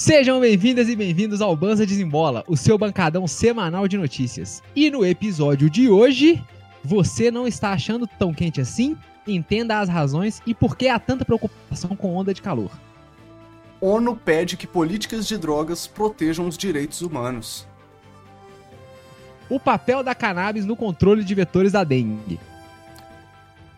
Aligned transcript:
Sejam 0.00 0.40
bem-vindas 0.40 0.88
e 0.88 0.96
bem-vindos 0.96 1.42
ao 1.42 1.54
Banza 1.54 1.84
Desembola, 1.84 2.42
o 2.48 2.56
seu 2.56 2.78
bancadão 2.78 3.26
semanal 3.26 3.86
de 3.86 3.98
notícias. 3.98 4.62
E 4.74 4.90
no 4.90 5.04
episódio 5.04 5.68
de 5.68 5.90
hoje, 5.90 6.42
você 6.82 7.30
não 7.30 7.46
está 7.46 7.72
achando 7.72 8.06
tão 8.06 8.32
quente 8.32 8.62
assim? 8.62 8.96
Entenda 9.26 9.78
as 9.78 9.90
razões 9.90 10.40
e 10.46 10.54
por 10.54 10.74
que 10.74 10.88
há 10.88 10.98
tanta 10.98 11.22
preocupação 11.22 11.94
com 11.94 12.14
onda 12.14 12.32
de 12.32 12.40
calor. 12.40 12.70
ONU 13.78 14.16
pede 14.16 14.56
que 14.56 14.66
políticas 14.66 15.28
de 15.28 15.36
drogas 15.36 15.86
protejam 15.86 16.48
os 16.48 16.56
direitos 16.56 17.02
humanos. 17.02 17.68
O 19.50 19.60
papel 19.60 20.02
da 20.02 20.14
cannabis 20.14 20.64
no 20.64 20.76
controle 20.76 21.22
de 21.22 21.34
vetores 21.34 21.72
da 21.72 21.84
dengue. 21.84 22.40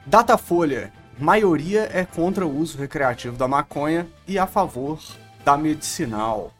Datafolha. 0.07 0.93
Maioria 1.19 1.91
é 1.93 2.05
contra 2.05 2.47
o 2.47 2.59
uso 2.61 2.79
recreativo 2.79 3.37
da 3.37 3.49
maconha 3.49 4.07
e 4.27 4.39
a 4.39 4.47
favor 4.47 5.01
da 5.45 5.57
medicinal. 5.57 6.55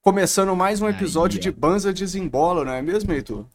Começando 0.00 0.54
mais 0.56 0.80
um 0.80 0.88
episódio 0.88 1.38
Aí, 1.38 1.42
de 1.42 1.50
Banza 1.50 1.92
Desembola, 1.92 2.64
não 2.64 2.72
é 2.72 2.80
mesmo, 2.80 3.12
Heitor? 3.12 3.46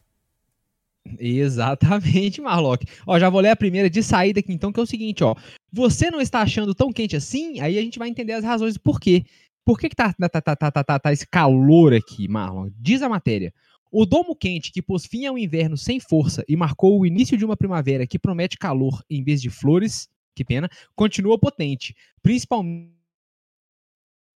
Exatamente, 1.18 2.40
Marlock. 2.40 2.86
Ó, 3.06 3.18
já 3.18 3.28
vou 3.28 3.40
ler 3.40 3.50
a 3.50 3.56
primeira 3.56 3.90
de 3.90 4.02
saída 4.02 4.40
aqui 4.40 4.52
então, 4.52 4.72
que 4.72 4.78
é 4.78 4.82
o 4.82 4.86
seguinte, 4.86 5.24
ó. 5.24 5.34
Você 5.72 6.10
não 6.10 6.20
está 6.20 6.40
achando 6.40 6.74
tão 6.74 6.92
quente 6.92 7.16
assim? 7.16 7.60
Aí 7.60 7.78
a 7.78 7.82
gente 7.82 7.98
vai 7.98 8.08
entender 8.08 8.32
as 8.32 8.44
razões 8.44 8.74
do 8.74 8.80
porquê. 8.80 9.24
Por 9.64 9.78
que, 9.78 9.88
que 9.88 9.96
tá, 9.96 10.12
tá, 10.12 10.28
tá, 10.28 10.40
tá, 10.40 10.70
tá, 10.70 10.84
tá, 10.84 10.98
tá 10.98 11.12
esse 11.12 11.26
calor 11.26 11.92
aqui, 11.92 12.28
Marlon? 12.28 12.70
Diz 12.78 13.02
a 13.02 13.08
matéria. 13.08 13.52
O 13.90 14.06
domo 14.06 14.36
quente 14.36 14.70
que 14.70 14.80
pôs 14.80 15.04
fim 15.04 15.26
ao 15.26 15.36
inverno 15.36 15.76
sem 15.76 15.98
força 15.98 16.44
e 16.48 16.54
marcou 16.54 17.00
o 17.00 17.06
início 17.06 17.36
de 17.36 17.44
uma 17.44 17.56
primavera 17.56 18.06
que 18.06 18.18
promete 18.18 18.56
calor 18.56 19.02
em 19.10 19.22
vez 19.22 19.42
de 19.42 19.50
flores, 19.50 20.08
que 20.34 20.44
pena, 20.44 20.68
continua 20.94 21.38
potente, 21.38 21.94
principalmente 22.22 22.99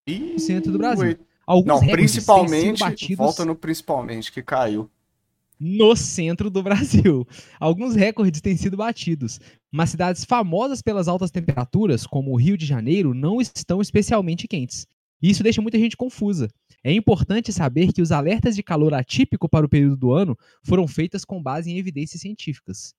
E... 0.06 0.20
no 0.20 0.40
centro 0.40 0.72
do 0.72 0.78
Brasil. 0.78 1.18
Alguns 1.46 1.68
Não, 1.68 1.80
recordes 1.80 2.14
têm 2.14 2.22
sido 2.22 2.36
principalmente, 2.36 2.80
batidos 2.80 3.18
volta 3.18 3.46
no 3.46 3.56
principalmente, 3.56 4.32
que 4.32 4.42
caiu. 4.42 4.90
no 5.60 5.96
centro 5.96 6.50
do 6.50 6.64
Brasil. 6.64 7.28
Alguns 7.60 7.96
recordes 7.96 8.42
têm 8.42 8.58
sido 8.58 8.78
batidos, 8.78 9.40
mas 9.72 9.92
cidades 9.92 10.26
famosas 10.26 10.82
pelas 10.82 11.08
altas 11.08 11.30
temperaturas, 11.30 12.08
como 12.08 12.32
o 12.32 12.38
Rio 12.38 12.58
de 12.58 12.66
Janeiro, 12.66 13.14
não 13.14 13.40
estão 13.40 13.82
especialmente 13.82 14.48
quentes. 14.48 14.88
Isso 15.22 15.44
deixa 15.44 15.62
muita 15.62 15.78
gente 15.78 15.96
confusa. 15.96 16.50
É 16.84 16.92
importante 16.92 17.54
saber 17.54 17.94
que 17.94 18.02
os 18.02 18.12
alertas 18.12 18.56
de 18.56 18.64
calor 18.64 18.94
atípico 18.94 19.48
para 19.48 19.66
o 19.66 19.70
período 19.70 19.96
do 19.96 20.12
ano 20.12 20.36
foram 20.64 20.88
feitas 20.88 21.24
com 21.24 21.42
base 21.42 21.70
em 21.70 21.78
evidências 21.78 22.22
científicas. 22.22 22.96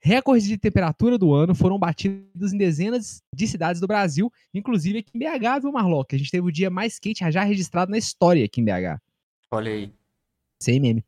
Recordes 0.00 0.46
de 0.46 0.56
temperatura 0.56 1.18
do 1.18 1.34
ano 1.34 1.54
foram 1.54 1.78
batidos 1.78 2.52
em 2.52 2.58
dezenas 2.58 3.20
de 3.34 3.46
cidades 3.46 3.80
do 3.80 3.86
Brasil, 3.86 4.32
inclusive 4.54 5.00
aqui 5.00 5.10
em 5.14 5.18
BH, 5.18 5.60
viu, 5.62 5.72
Marlock? 5.72 6.14
A 6.14 6.18
gente 6.18 6.30
teve 6.30 6.46
o 6.46 6.52
dia 6.52 6.70
mais 6.70 6.98
quente 6.98 7.28
já 7.30 7.42
registrado 7.42 7.90
na 7.90 7.98
história 7.98 8.44
aqui 8.44 8.60
em 8.60 8.64
BH. 8.64 9.00
Olha 9.50 9.72
aí. 9.72 9.92
Sem 10.62 10.78
meme. 10.78 11.04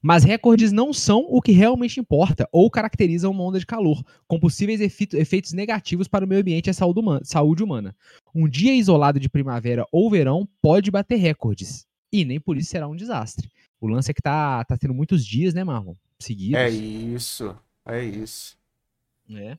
Mas 0.00 0.24
recordes 0.24 0.70
não 0.70 0.92
são 0.92 1.26
o 1.28 1.40
que 1.42 1.52
realmente 1.52 1.98
importa 1.98 2.48
ou 2.52 2.70
caracterizam 2.70 3.30
uma 3.30 3.42
onda 3.42 3.58
de 3.58 3.66
calor, 3.66 4.04
com 4.26 4.38
possíveis 4.38 4.80
efeito- 4.80 5.16
efeitos 5.16 5.52
negativos 5.52 6.06
para 6.06 6.24
o 6.24 6.28
meio 6.28 6.40
ambiente 6.40 6.68
e 6.68 6.70
a 6.70 6.74
saúde 6.74 7.62
humana. 7.62 7.96
Um 8.34 8.48
dia 8.48 8.74
isolado 8.74 9.18
de 9.18 9.28
primavera 9.28 9.84
ou 9.90 10.08
verão 10.10 10.48
pode 10.62 10.90
bater 10.90 11.16
recordes, 11.16 11.86
e 12.12 12.24
nem 12.24 12.38
por 12.38 12.56
isso 12.56 12.70
será 12.70 12.86
um 12.86 12.94
desastre. 12.94 13.50
O 13.80 13.88
lance 13.88 14.10
é 14.10 14.14
que 14.14 14.22
tá, 14.22 14.64
tá 14.64 14.76
tendo 14.76 14.94
muitos 14.94 15.24
dias, 15.24 15.54
né, 15.54 15.64
Marlon? 15.64 15.94
Seguidos. 16.20 16.58
É 16.58 16.70
isso. 16.70 17.56
É 17.88 18.04
isso. 18.04 18.56
É. 19.30 19.56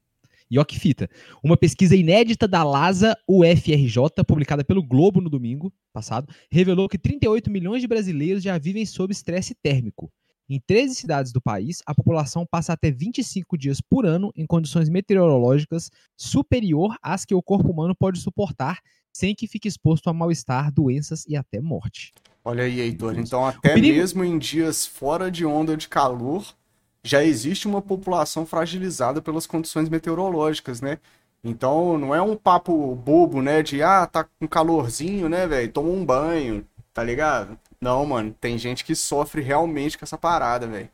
E 0.52 0.58
ó 0.58 0.64
que 0.64 0.80
fita. 0.80 1.08
Uma 1.44 1.56
pesquisa 1.56 1.96
inédita 1.96 2.48
da 2.48 2.64
LASA 2.64 3.16
UFRJ, 3.28 4.24
publicada 4.26 4.64
pelo 4.64 4.82
Globo 4.82 5.22
no 5.22 5.30
domingo 5.30 5.72
passado, 5.94 6.28
revelou 6.50 6.90
que 6.90 6.98
38 6.98 7.52
milhões 7.52 7.82
de 7.82 7.88
brasileiros 7.88 8.42
já 8.42 8.58
vivem 8.58 8.86
sob 8.86 9.12
estresse 9.12 9.54
térmico. 9.54 10.12
Em 10.50 10.60
13 10.66 10.96
cidades 10.96 11.32
do 11.32 11.40
país, 11.40 11.84
a 11.86 11.94
população 11.94 12.44
passa 12.50 12.74
até 12.74 12.90
25 12.90 13.56
dias 13.56 13.80
por 13.80 14.08
ano 14.08 14.32
em 14.36 14.48
condições 14.48 14.90
meteorológicas 14.90 15.92
superior 16.18 16.96
às 17.04 17.24
que 17.26 17.36
o 17.36 17.44
corpo 17.44 17.70
humano 17.72 17.96
pode 17.96 18.20
suportar, 18.20 18.80
sem 19.14 19.36
que 19.36 19.48
fique 19.48 19.68
exposto 19.68 20.10
a 20.10 20.14
mal-estar, 20.14 20.72
doenças 20.72 21.24
e 21.28 21.36
até 21.36 21.62
morte. 21.62 22.12
Olha 22.44 22.64
aí, 22.64 22.80
Heitor. 22.80 23.20
Então, 23.20 23.46
até 23.46 23.76
perigo- 23.76 23.98
mesmo 23.98 24.24
em 24.24 24.40
dias 24.40 24.88
fora 24.88 25.30
de 25.30 25.46
onda 25.46 25.78
de 25.78 25.88
calor, 25.88 26.56
já 27.04 27.24
existe 27.24 27.68
uma 27.68 27.82
população 27.82 28.46
fragilizada 28.46 29.22
pelas 29.22 29.48
condições 29.48 29.90
meteorológicas, 29.90 30.82
né? 30.82 31.00
Então, 31.44 31.98
não 31.98 32.14
é 32.14 32.22
um 32.22 32.36
papo 32.36 32.94
bobo, 32.96 33.42
né? 33.42 33.64
De, 33.64 33.82
ah, 33.82 34.06
tá 34.06 34.26
com 34.26 34.48
calorzinho, 34.48 35.30
né, 35.30 35.48
velho? 35.48 35.72
Toma 35.72 35.90
um 35.90 36.06
banho, 36.06 36.68
tá 36.94 37.04
ligado? 37.04 37.58
Não, 37.80 38.06
mano. 38.06 38.36
Tem 38.40 38.58
gente 38.58 38.84
que 38.84 38.94
sofre 38.96 39.42
realmente 39.42 39.98
com 39.98 40.04
essa 40.04 40.18
parada, 40.18 40.68
velho. 40.68 40.90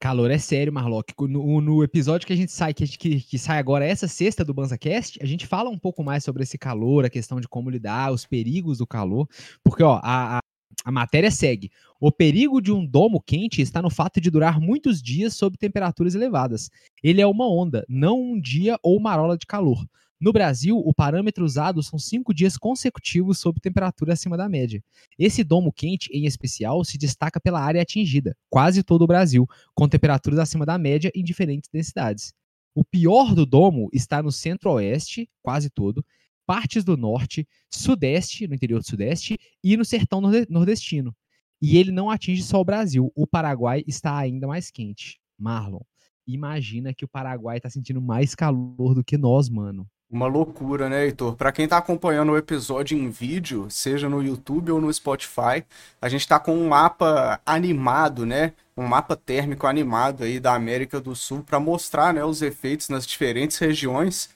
Calor 0.00 0.32
é 0.32 0.38
sério, 0.38 0.72
Marlock. 0.72 1.14
No, 1.28 1.60
no 1.60 1.84
episódio 1.84 2.26
que 2.26 2.32
a 2.32 2.36
gente 2.36 2.50
sai, 2.50 2.74
que, 2.74 2.84
gente- 2.84 2.98
que, 2.98 3.20
que 3.20 3.38
sai 3.38 3.58
agora, 3.58 3.84
essa 3.84 4.08
sexta 4.08 4.44
do 4.44 4.52
BanzaCast, 4.52 5.20
a 5.22 5.24
gente 5.24 5.46
fala 5.46 5.70
um 5.70 5.78
pouco 5.78 6.02
mais 6.02 6.24
sobre 6.24 6.42
esse 6.42 6.58
calor, 6.58 7.04
a 7.04 7.10
questão 7.10 7.40
de 7.40 7.46
como 7.46 7.70
lidar, 7.70 8.10
os 8.12 8.26
perigos 8.26 8.78
do 8.78 8.86
calor. 8.86 9.28
Porque, 9.62 9.84
ó, 9.84 10.00
a, 10.02 10.38
a, 10.38 10.40
a 10.84 10.90
matéria 10.90 11.30
segue. 11.30 11.70
O 12.00 12.10
perigo 12.10 12.60
de 12.60 12.72
um 12.72 12.84
domo 12.84 13.20
quente 13.20 13.62
está 13.62 13.80
no 13.80 13.90
fato 13.90 14.20
de 14.20 14.30
durar 14.30 14.60
muitos 14.60 15.00
dias 15.02 15.34
sob 15.34 15.56
temperaturas 15.56 16.14
elevadas. 16.14 16.70
Ele 17.02 17.20
é 17.20 17.26
uma 17.26 17.48
onda, 17.48 17.84
não 17.88 18.20
um 18.20 18.40
dia 18.40 18.78
ou 18.82 19.00
marola 19.00 19.36
de 19.38 19.46
calor. 19.46 19.86
No 20.20 20.32
Brasil, 20.32 20.78
o 20.78 20.94
parâmetro 20.94 21.44
usado 21.44 21.82
são 21.82 21.98
cinco 21.98 22.32
dias 22.32 22.56
consecutivos 22.56 23.38
sob 23.38 23.60
temperatura 23.60 24.12
acima 24.12 24.36
da 24.36 24.48
média. 24.48 24.80
Esse 25.18 25.42
domo 25.42 25.72
quente, 25.72 26.08
em 26.12 26.26
especial, 26.26 26.84
se 26.84 26.96
destaca 26.96 27.40
pela 27.40 27.60
área 27.60 27.82
atingida, 27.82 28.36
quase 28.48 28.84
todo 28.84 29.02
o 29.02 29.06
Brasil, 29.08 29.48
com 29.74 29.88
temperaturas 29.88 30.38
acima 30.38 30.64
da 30.64 30.78
média 30.78 31.10
em 31.12 31.24
diferentes 31.24 31.68
densidades. 31.72 32.32
O 32.72 32.84
pior 32.84 33.34
do 33.34 33.44
domo 33.44 33.90
está 33.92 34.22
no 34.22 34.30
centro-oeste, 34.30 35.28
quase 35.42 35.68
todo, 35.68 36.04
partes 36.46 36.84
do 36.84 36.96
norte, 36.96 37.46
sudeste, 37.70 38.46
no 38.46 38.54
interior 38.54 38.80
do 38.80 38.86
sudeste, 38.86 39.38
e 39.62 39.76
no 39.76 39.84
sertão 39.84 40.20
norde- 40.20 40.46
nordestino. 40.50 41.14
E 41.60 41.76
ele 41.78 41.92
não 41.92 42.10
atinge 42.10 42.42
só 42.42 42.60
o 42.60 42.64
Brasil, 42.64 43.12
o 43.14 43.26
Paraguai 43.26 43.84
está 43.86 44.16
ainda 44.16 44.46
mais 44.46 44.70
quente. 44.70 45.20
Marlon, 45.38 45.80
imagina 46.26 46.92
que 46.92 47.04
o 47.04 47.08
Paraguai 47.08 47.56
está 47.56 47.70
sentindo 47.70 48.00
mais 48.00 48.34
calor 48.34 48.94
do 48.94 49.04
que 49.04 49.16
nós, 49.16 49.48
mano. 49.48 49.86
Uma 50.10 50.26
loucura, 50.26 50.90
né, 50.90 51.06
Heitor? 51.06 51.36
Pra 51.36 51.50
quem 51.50 51.66
tá 51.66 51.78
acompanhando 51.78 52.32
o 52.32 52.36
episódio 52.36 52.98
em 52.98 53.08
vídeo, 53.08 53.66
seja 53.70 54.10
no 54.10 54.22
YouTube 54.22 54.70
ou 54.70 54.78
no 54.78 54.92
Spotify, 54.92 55.64
a 56.02 56.08
gente 56.08 56.28
tá 56.28 56.38
com 56.38 56.54
um 56.54 56.68
mapa 56.68 57.40
animado, 57.46 58.26
né? 58.26 58.52
Um 58.76 58.86
mapa 58.86 59.16
térmico 59.16 59.66
animado 59.66 60.24
aí 60.24 60.38
da 60.38 60.54
América 60.54 61.00
do 61.00 61.16
Sul 61.16 61.42
pra 61.42 61.58
mostrar, 61.58 62.12
né, 62.12 62.22
os 62.22 62.42
efeitos 62.42 62.90
nas 62.90 63.06
diferentes 63.06 63.56
regiões. 63.56 64.28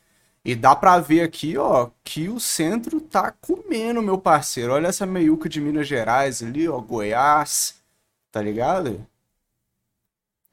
E 0.46 0.54
dá 0.54 0.76
pra 0.76 1.00
ver 1.00 1.22
aqui, 1.22 1.58
ó, 1.58 1.90
que 2.04 2.28
o 2.28 2.38
centro 2.38 3.00
tá 3.00 3.32
comendo, 3.32 4.00
meu 4.00 4.16
parceiro. 4.16 4.72
Olha 4.74 4.86
essa 4.86 5.04
meiuca 5.04 5.48
de 5.48 5.60
Minas 5.60 5.88
Gerais 5.88 6.40
ali, 6.40 6.68
ó, 6.68 6.80
Goiás, 6.80 7.82
tá 8.30 8.40
ligado? 8.40 9.04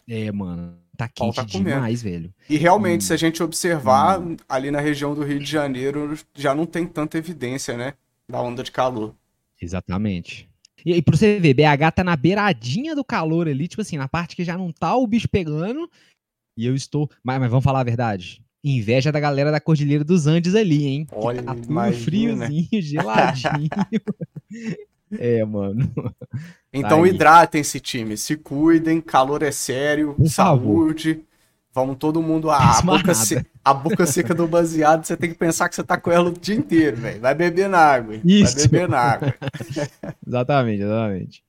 É, 0.08 0.32
mano, 0.32 0.76
tá 0.98 1.08
Pau 1.16 1.32
quente 1.32 1.36
tá 1.36 1.44
demais, 1.44 2.02
velho. 2.02 2.34
E 2.50 2.58
realmente, 2.58 3.04
Hum. 3.04 3.08
se 3.08 3.14
a 3.14 3.18
gente 3.18 3.44
observar, 3.44 4.20
ali 4.50 4.72
na 4.72 4.80
região 4.80 5.14
do 5.14 5.24
Rio 5.24 5.40
de 5.40 5.46
Janeiro 5.46 6.18
já 6.34 6.56
não 6.56 6.66
tem 6.66 6.88
tanta 6.88 7.20
evidência, 7.20 7.78
né? 7.78 7.94
Da 8.28 8.42
onda 8.42 8.64
de 8.64 8.72
calor. 8.72 9.14
Exatamente. 9.62 10.50
E, 10.84 10.94
e 10.96 11.02
pra 11.04 11.16
você 11.16 11.40
ver, 11.40 11.54
BH 11.54 11.92
tá 11.96 12.04
na 12.04 12.16
beiradinha 12.16 12.96
do 12.96 13.04
calor 13.04 13.48
ali, 13.48 13.68
tipo 13.68 13.84
assim, 13.84 13.98
na 13.98 14.08
parte 14.08 14.36
que 14.36 14.44
já 14.44 14.58
não 14.58 14.72
tá 14.72 14.96
o 14.96 15.06
bicho 15.06 15.30
pegando. 15.30 15.88
E 16.58 16.66
eu 16.66 16.74
estou. 16.76 17.08
Mas, 17.24 17.40
mas 17.40 17.50
vamos 17.52 17.64
falar 17.64 17.82
a 17.82 17.84
verdade. 17.84 18.44
Inveja 18.64 19.12
da 19.12 19.20
galera 19.20 19.52
da 19.52 19.60
Cordilheira 19.60 20.04
dos 20.04 20.26
Andes 20.26 20.56
ali, 20.56 20.86
hein? 20.86 21.08
Olha, 21.12 21.44
tá 21.44 21.54
tudo 21.54 21.70
imagina. 21.70 22.04
friozinho, 22.48 22.68
geladinho. 22.82 23.70
é, 25.20 25.44
mano. 25.46 25.92
Então 26.72 27.04
aí. 27.04 27.12
hidratem-se, 27.12 27.80
time. 27.80 28.16
Se 28.18 28.36
cuidem, 28.38 29.02
calor 29.02 29.44
é 29.44 29.52
sério, 29.52 30.14
Por 30.16 30.30
favor. 30.30 30.88
saúde. 30.88 31.24
Vamos 31.76 31.98
todo 31.98 32.22
mundo. 32.22 32.50
A, 32.52 32.78
a, 32.78 32.82
boca 32.84 33.14
se- 33.16 33.44
a 33.66 33.74
boca 33.74 34.06
seca 34.06 34.34
do 34.34 34.48
baseado, 34.48 35.04
você 35.04 35.18
tem 35.18 35.32
que 35.32 35.38
pensar 35.38 35.68
que 35.68 35.76
você 35.76 35.84
tá 35.84 35.98
com 35.98 36.12
ela 36.12 36.30
o 36.30 36.34
dia 36.34 36.56
inteiro, 36.56 36.98
velho. 36.98 37.20
Vai 37.20 37.34
beber 37.34 37.68
na 37.68 37.80
água. 37.80 38.16
Isso. 38.24 38.56
Vai 38.60 38.68
beber 38.68 38.88
na 38.90 39.00
água. 39.00 39.34
Exatamente, 40.26 40.84
exatamente. 40.84 41.44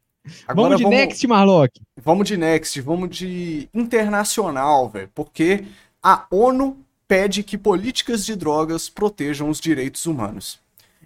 Agora 0.49 0.77
vamos 0.79 0.91
de 0.91 0.97
next, 0.97 1.27
Marlock. 1.27 1.81
Vamos 2.03 2.27
de 2.27 2.37
next, 2.38 2.81
vamos 2.81 3.11
de 3.17 3.69
internacional, 3.75 4.88
velho, 4.88 5.11
porque 5.15 5.65
a 6.03 6.27
ONU 6.31 6.79
pede 7.06 7.43
que 7.43 7.59
políticas 7.59 8.25
de 8.25 8.35
drogas 8.35 8.89
protejam 8.89 9.49
os 9.49 9.61
direitos 9.61 10.06
humanos. 10.06 10.59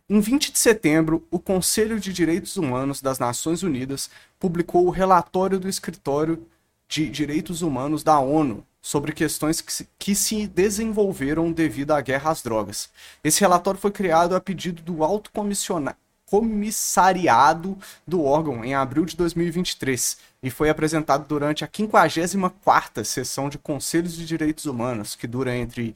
Em 0.09 0.21
20 0.21 0.53
de 0.53 0.59
setembro, 0.59 1.27
o 1.31 1.39
Conselho 1.39 2.01
de 2.01 2.13
Direitos 2.13 2.57
Humanos 2.57 3.03
das 3.03 3.19
Nações 3.19 3.63
Unidas 3.63 4.09
publicou 4.39 4.87
o 4.87 4.91
relatório 4.91 5.59
do 5.61 5.69
Escritório 5.69 6.47
de 6.89 7.11
Direitos 7.11 7.61
Humanos 7.61 8.03
da 8.03 8.19
ONU 8.19 8.65
sobre 8.81 9.13
questões 9.13 9.61
que 9.99 10.15
se, 10.15 10.47
desenvolveram 10.47 11.53
devido 11.53 11.91
à 11.91 12.01
guerra 12.01 12.31
às 12.31 12.43
drogas. 12.43 12.89
Esse 13.23 13.41
relatório 13.41 13.79
foi 13.79 13.91
criado 13.91 14.35
a 14.35 14.41
pedido 14.41 14.81
do 14.81 15.05
alto 15.05 15.31
comissiona- 15.31 15.97
comissariado 16.31 17.77
do 18.07 18.23
órgão 18.23 18.65
em 18.65 18.75
abril 18.75 19.05
de 19.05 19.17
2023 19.17 20.19
e 20.43 20.51
foi 20.51 20.69
apresentado 20.69 21.27
durante 21.27 21.65
a 21.65 21.69
54ª 21.69 23.03
sessão 23.03 23.49
de 23.49 23.59
Conselhos 23.59 24.15
de 24.15 24.27
Direitos 24.27 24.67
Humanos, 24.67 25.17
que 25.17 25.27
dura 25.27 25.57
entre 25.57 25.95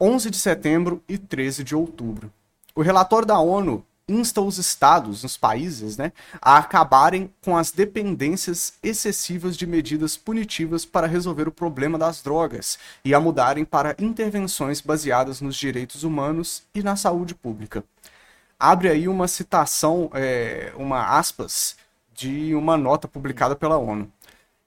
11 0.00 0.30
de 0.30 0.38
setembro 0.38 1.02
e 1.08 1.18
13 1.18 1.64
de 1.64 1.74
outubro. 1.74 2.32
O 2.74 2.82
relatório 2.82 3.26
da 3.26 3.38
ONU 3.40 3.84
insta 4.08 4.40
os 4.40 4.56
estados, 4.56 5.22
os 5.22 5.36
países, 5.36 5.98
né, 5.98 6.12
a 6.40 6.56
acabarem 6.56 7.30
com 7.42 7.56
as 7.56 7.70
dependências 7.70 8.74
excessivas 8.82 9.56
de 9.56 9.66
medidas 9.66 10.16
punitivas 10.16 10.84
para 10.84 11.06
resolver 11.06 11.46
o 11.46 11.52
problema 11.52 11.98
das 11.98 12.22
drogas 12.22 12.78
e 13.04 13.12
a 13.12 13.20
mudarem 13.20 13.64
para 13.64 13.94
intervenções 13.98 14.80
baseadas 14.80 15.40
nos 15.40 15.56
direitos 15.56 16.04
humanos 16.04 16.62
e 16.74 16.82
na 16.82 16.96
saúde 16.96 17.34
pública. 17.34 17.84
Abre 18.58 18.88
aí 18.88 19.08
uma 19.08 19.28
citação, 19.28 20.10
é, 20.14 20.72
uma 20.76 21.18
aspas, 21.18 21.76
de 22.12 22.54
uma 22.54 22.76
nota 22.76 23.06
publicada 23.06 23.54
pela 23.54 23.78
ONU. 23.78 24.10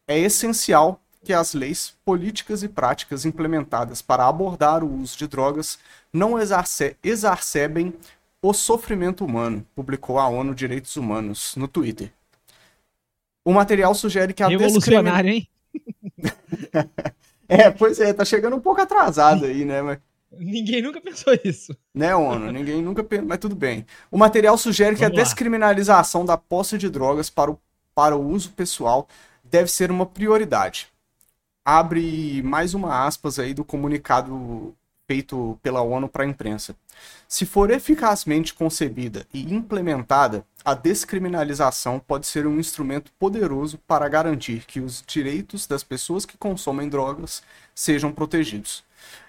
É 0.07 0.17
essencial 0.17 0.99
que 1.23 1.33
as 1.33 1.53
leis, 1.53 1.93
políticas 2.03 2.63
e 2.63 2.67
práticas 2.67 3.25
implementadas 3.25 4.01
para 4.01 4.27
abordar 4.27 4.83
o 4.83 5.01
uso 5.01 5.17
de 5.17 5.27
drogas 5.27 5.77
não 6.11 6.35
exacerbem 6.39 7.93
o 8.41 8.53
Sofrimento 8.53 9.23
Humano, 9.23 9.65
publicou 9.75 10.17
a 10.17 10.27
ONU 10.27 10.55
Direitos 10.55 10.95
Humanos 10.95 11.55
no 11.55 11.67
Twitter. 11.67 12.11
O 13.45 13.53
material 13.53 13.93
sugere 13.93 14.33
que 14.33 14.41
a 14.41 14.47
Revolucionário, 14.47 15.29
hein? 15.29 15.47
é, 17.47 17.69
pois 17.69 17.99
é, 17.99 18.13
tá 18.13 18.25
chegando 18.25 18.55
um 18.55 18.59
pouco 18.59 18.81
atrasado 18.81 19.45
aí, 19.45 19.63
né? 19.63 19.81
Mas... 19.81 19.99
Ninguém 20.31 20.81
nunca 20.81 21.01
pensou 21.01 21.37
isso. 21.43 21.75
Né, 21.93 22.15
ONU? 22.15 22.51
Ninguém 22.51 22.81
nunca 22.81 23.03
pensou, 23.03 23.27
mas 23.27 23.37
tudo 23.37 23.55
bem. 23.55 23.85
O 24.09 24.17
material 24.17 24.57
sugere 24.57 24.95
Vamos 24.95 24.99
que 24.99 25.05
a 25.05 25.09
lá. 25.09 25.23
descriminalização 25.23 26.25
da 26.25 26.37
posse 26.37 26.77
de 26.77 26.89
drogas 26.89 27.29
para 27.29 27.51
o, 27.51 27.59
para 27.93 28.15
o 28.15 28.27
uso 28.29 28.51
pessoal 28.51 29.07
deve 29.43 29.69
ser 29.69 29.91
uma 29.91 30.05
prioridade. 30.05 30.87
Abre 31.63 32.41
mais 32.43 32.73
uma 32.73 33.05
aspas 33.05 33.37
aí 33.37 33.53
do 33.53 33.63
comunicado 33.63 34.73
feito 35.11 35.59
pela 35.61 35.81
ONU 35.81 36.07
para 36.07 36.23
a 36.23 36.27
imprensa. 36.27 36.73
Se 37.27 37.45
for 37.45 37.69
eficazmente 37.69 38.53
concebida 38.53 39.27
e 39.33 39.53
implementada, 39.53 40.45
a 40.63 40.73
descriminalização 40.73 41.99
pode 41.99 42.25
ser 42.25 42.47
um 42.47 42.57
instrumento 42.57 43.11
poderoso 43.19 43.77
para 43.85 44.07
garantir 44.07 44.63
que 44.65 44.79
os 44.79 45.03
direitos 45.05 45.67
das 45.67 45.83
pessoas 45.83 46.25
que 46.25 46.37
consomem 46.37 46.87
drogas 46.87 47.43
sejam 47.75 48.13
protegidos. 48.13 48.85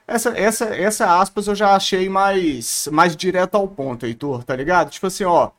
Essa, 0.06 0.30
essa, 0.36 0.64
essa 0.74 1.20
aspas 1.20 1.46
eu 1.46 1.54
já 1.54 1.74
achei 1.74 2.08
mais, 2.08 2.88
mais 2.92 3.16
direto 3.16 3.54
ao 3.56 3.68
ponto, 3.68 4.06
Heitor, 4.06 4.44
tá 4.44 4.54
ligado? 4.56 4.90
Tipo 4.90 5.06
assim, 5.06 5.24
ó, 5.24 5.50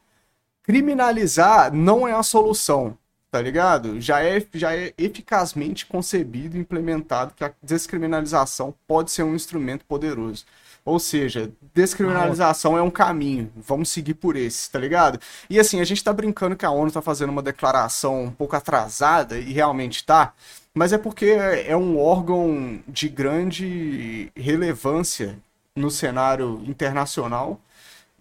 criminalizar 0.63 1.74
não 1.74 2.07
é 2.07 2.13
a 2.13 2.24
solução 2.24 2.98
tá 3.34 3.42
ligado? 3.42 4.00
Já 4.00 4.24
é, 4.24 4.45
já 4.54 4.75
é 4.75 4.94
eficazmente 4.95 5.88
concebido 5.88 6.56
e 6.56 6.60
implementado 6.60 7.34
que 7.34 7.44
a 7.44 7.51
descriminalização 7.63 8.75
pode 8.88 9.10
ser 9.10 9.24
um 9.24 9.34
instrumento 9.34 9.84
poderoso. 9.86 10.45
Ou 10.86 11.00
seja, 11.00 11.51
descriminalização 11.74 12.78
é 12.78 12.81
um 12.84 12.92
caminho. 12.92 13.51
Vamos 13.56 13.90
seguir 13.90 14.13
por 14.13 14.36
esse, 14.36 14.69
tá 14.69 14.78
ligado? 14.78 15.19
E 15.50 15.60
assim, 15.60 15.81
a 15.81 15.84
gente 15.84 16.04
tá 16.04 16.13
brincando 16.13 16.56
que 16.56 16.63
a 16.63 16.69
ONU 16.69 16.92
tá 16.92 17.01
fazendo 17.01 17.31
uma 17.31 17.42
declaração 17.42 18.25
um 18.25 18.31
pouco 18.31 18.56
atrasada, 18.56 19.40
e 19.40 19.51
realmente 19.51 20.06
tá, 20.06 20.31
mas 20.75 20.92
é 20.92 20.98
porque 20.98 21.25
é 21.25 21.75
um 21.75 22.00
órgão 22.00 22.81
de 22.88 23.08
grande 23.08 24.31
relevância 24.36 25.38
no 25.75 25.90
cenário 25.90 26.64
internacional 26.66 27.60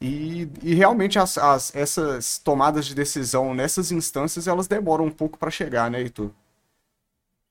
e, 0.01 0.49
e 0.63 0.75
realmente 0.75 1.19
as, 1.19 1.39
as, 1.39 1.75
essas 1.77 2.39
tomadas 2.39 2.87
de 2.87 2.95
decisão 2.95 3.55
nessas 3.55 3.93
instâncias, 3.93 4.49
elas 4.49 4.67
demoram 4.67 5.05
um 5.05 5.11
pouco 5.11 5.39
para 5.39 5.51
chegar, 5.51 5.89
né, 5.91 6.01
Heitor? 6.01 6.33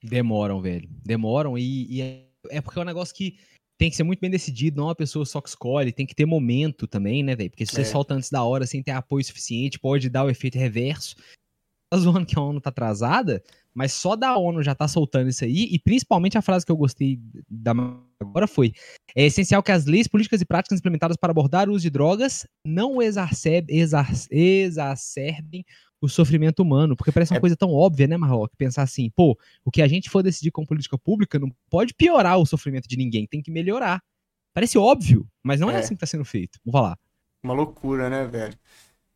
Demoram, 0.03 0.61
velho. 0.61 0.89
Demoram 1.03 1.57
e, 1.57 1.87
e 1.89 2.01
é, 2.01 2.23
é 2.49 2.61
porque 2.61 2.77
é 2.77 2.81
um 2.81 2.85
negócio 2.85 3.15
que 3.15 3.37
tem 3.77 3.89
que 3.89 3.95
ser 3.95 4.03
muito 4.03 4.19
bem 4.19 4.29
decidido, 4.29 4.77
não 4.77 4.83
é 4.83 4.87
uma 4.89 4.95
pessoa 4.95 5.25
só 5.25 5.41
que 5.41 5.49
escolhe, 5.49 5.91
tem 5.93 6.05
que 6.05 6.13
ter 6.13 6.25
momento 6.25 6.85
também, 6.85 7.23
né, 7.23 7.35
velho? 7.35 7.49
Porque 7.49 7.65
se 7.65 7.71
você 7.71 7.81
é. 7.81 7.85
solta 7.85 8.13
antes 8.13 8.29
da 8.29 8.43
hora 8.43 8.67
sem 8.67 8.83
ter 8.83 8.91
apoio 8.91 9.23
suficiente, 9.23 9.79
pode 9.79 10.09
dar 10.09 10.25
o 10.25 10.29
efeito 10.29 10.57
reverso. 10.57 11.15
Tá 11.89 11.97
zoando 11.97 12.25
que 12.25 12.37
a 12.37 12.41
ONU 12.41 12.59
tá 12.59 12.69
atrasada, 12.69 13.41
mas 13.73 13.93
só 13.93 14.15
da 14.15 14.37
ONU 14.37 14.61
já 14.61 14.75
tá 14.75 14.87
soltando 14.87 15.29
isso 15.29 15.43
aí, 15.43 15.69
e 15.71 15.79
principalmente 15.79 16.37
a 16.37 16.41
frase 16.41 16.65
que 16.65 16.71
eu 16.71 16.77
gostei 16.77 17.19
da 17.49 17.73
agora 18.19 18.47
foi: 18.47 18.73
é 19.15 19.25
essencial 19.25 19.63
que 19.63 19.71
as 19.71 19.85
leis, 19.85 20.07
políticas 20.07 20.41
e 20.41 20.45
práticas 20.45 20.79
implementadas 20.79 21.17
para 21.17 21.31
abordar 21.31 21.69
o 21.69 21.73
uso 21.73 21.81
de 21.81 21.89
drogas 21.89 22.45
não 22.65 23.01
exacerbem, 23.01 23.77
exacerbem 24.29 25.65
o 26.01 26.09
sofrimento 26.09 26.61
humano, 26.61 26.95
porque 26.95 27.11
parece 27.11 27.31
uma 27.31 27.37
é... 27.37 27.39
coisa 27.41 27.55
tão 27.55 27.71
óbvia, 27.71 28.07
né, 28.07 28.17
Marroque? 28.17 28.55
Pensar 28.57 28.81
assim, 28.81 29.09
pô, 29.15 29.37
o 29.63 29.69
que 29.69 29.81
a 29.81 29.87
gente 29.87 30.09
for 30.09 30.23
decidir 30.23 30.51
com 30.51 30.65
política 30.65 30.97
pública 30.97 31.37
não 31.37 31.51
pode 31.69 31.93
piorar 31.93 32.39
o 32.39 32.45
sofrimento 32.45 32.87
de 32.87 32.97
ninguém, 32.97 33.27
tem 33.27 33.41
que 33.41 33.51
melhorar. 33.51 34.01
Parece 34.53 34.77
óbvio, 34.77 35.27
mas 35.43 35.59
não 35.59 35.69
é, 35.69 35.75
é 35.75 35.77
assim 35.77 35.93
que 35.93 35.99
tá 35.99 36.07
sendo 36.07 36.25
feito. 36.25 36.59
Vamos 36.65 36.79
falar. 36.79 36.97
Uma 37.43 37.53
loucura, 37.53 38.09
né, 38.09 38.25
velho? 38.25 38.57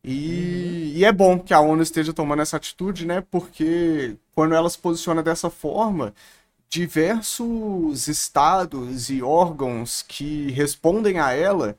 E, 0.08 0.92
e, 0.96 1.04
é 1.04 1.10
bom 1.10 1.36
que 1.36 1.52
a 1.52 1.58
ONU 1.58 1.82
esteja 1.82 2.12
tomando 2.12 2.40
essa 2.40 2.56
atitude, 2.56 3.04
né? 3.04 3.20
Porque 3.28 4.16
quando 4.36 4.54
ela 4.54 4.70
se 4.70 4.78
posiciona 4.78 5.20
dessa 5.20 5.50
forma, 5.50 6.14
diversos 6.68 8.06
estados 8.06 9.10
e 9.10 9.20
órgãos 9.20 10.02
que 10.02 10.52
respondem 10.52 11.18
a 11.18 11.32
ela 11.32 11.76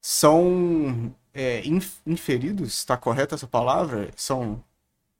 são 0.00 1.14
é, 1.32 1.62
inferidos, 2.04 2.74
está 2.74 2.96
correta 2.96 3.36
essa 3.36 3.46
palavra? 3.46 4.10
São. 4.16 4.60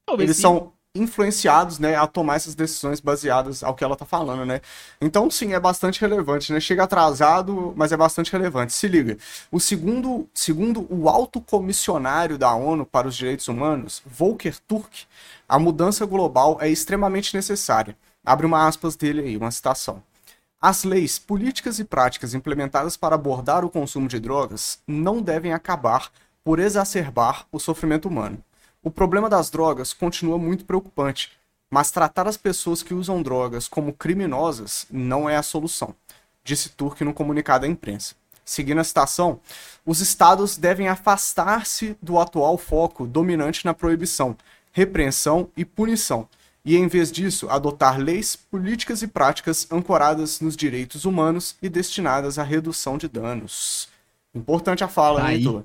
Talvez 0.05 0.31
eles 0.31 0.37
sim. 0.37 0.43
são 0.43 0.73
influenciados, 0.97 1.81
né, 1.81 1.97
a 1.97 2.07
tomar 2.07 2.37
essas 2.37 2.55
decisões 2.55 3.01
baseadas 3.01 3.65
ao 3.65 3.75
que 3.75 3.83
ela 3.83 3.97
tá 3.97 4.05
falando, 4.07 4.47
né? 4.47 4.61
Então, 5.01 5.29
sim, 5.29 5.53
é 5.53 5.59
bastante 5.59 6.01
relevante, 6.01 6.53
né? 6.53 6.61
Chega 6.61 6.85
atrasado, 6.85 7.75
mas 7.77 7.91
é 7.91 7.97
bastante 7.97 8.31
relevante. 8.31 8.73
Se 8.73 8.87
liga. 8.87 9.19
O 9.51 9.59
segundo, 9.59 10.29
segundo 10.33 10.87
o 10.89 11.09
alto 11.09 11.41
comissionário 11.41 12.39
da 12.39 12.55
ONU 12.55 12.87
para 12.87 13.09
os 13.09 13.17
Direitos 13.17 13.49
Humanos, 13.49 14.03
Volker 14.07 14.57
Turk, 14.69 15.07
a 15.49 15.59
mudança 15.59 16.07
global 16.07 16.59
é 16.61 16.69
extremamente 16.69 17.35
necessária. 17.35 17.97
Abre 18.25 18.47
uma 18.47 18.67
aspas 18.69 18.95
dele 18.95 19.21
aí, 19.23 19.37
uma 19.37 19.51
citação. 19.51 20.01
As 20.61 20.85
leis, 20.85 21.19
políticas 21.19 21.81
e 21.81 21.85
práticas 21.85 22.35
implementadas 22.35 22.97
para 22.97 23.17
abordar 23.17 23.65
o 23.65 23.71
consumo 23.71 24.07
de 24.07 24.21
drogas 24.21 24.79
não 24.87 25.21
devem 25.21 25.53
acabar 25.53 26.11
por 26.45 26.61
exacerbar 26.61 27.47
o 27.51 27.59
sofrimento 27.59 28.07
humano. 28.07 28.39
O 28.85 28.91
problema 28.91 29.31
das 29.31 29.49
drogas 29.49 29.95
continua 29.95 30.37
muito 30.37 30.67
preocupante, 30.67 31.33
mas 31.71 31.91
tratar 31.91 32.29
as 32.29 32.37
pessoas 32.37 32.83
que 32.83 32.93
usam 32.93 33.23
drogas 33.23 33.67
como 33.67 33.95
criminosas 33.95 34.87
não 34.91 35.27
é 35.29 35.37
a 35.37 35.43
solução, 35.43 35.95
disse 36.45 36.69
Turk 36.69 37.03
no 37.03 37.15
comunicado 37.15 37.65
à 37.65 37.69
imprensa. 37.69 38.15
Seguindo 38.45 38.83
a 38.83 38.85
citação, 38.85 39.41
os 39.87 40.01
estados 40.01 40.59
devem 40.59 40.87
afastar-se 40.87 41.97
do 42.03 42.19
atual 42.19 42.59
foco 42.59 43.07
dominante 43.07 43.65
na 43.65 43.73
proibição, 43.73 44.37
repreensão 44.71 45.49
e 45.57 45.65
punição, 45.65 46.29
e 46.63 46.77
em 46.77 46.87
vez 46.87 47.11
disso, 47.11 47.49
adotar 47.49 47.99
leis, 47.99 48.37
políticas 48.37 49.01
e 49.01 49.07
práticas 49.07 49.67
ancoradas 49.73 50.41
nos 50.41 50.55
direitos 50.55 51.07
humanos 51.07 51.57
e 51.63 51.71
destinadas 51.71 52.39
à 52.39 52.43
redução 52.43 52.99
de 52.99 53.09
danos. 53.09 53.89
Importante 54.35 54.85
a 54.85 54.89
fala, 54.89 55.23
tá 55.23 55.27
né, 55.29 55.37
Heitor? 55.37 55.65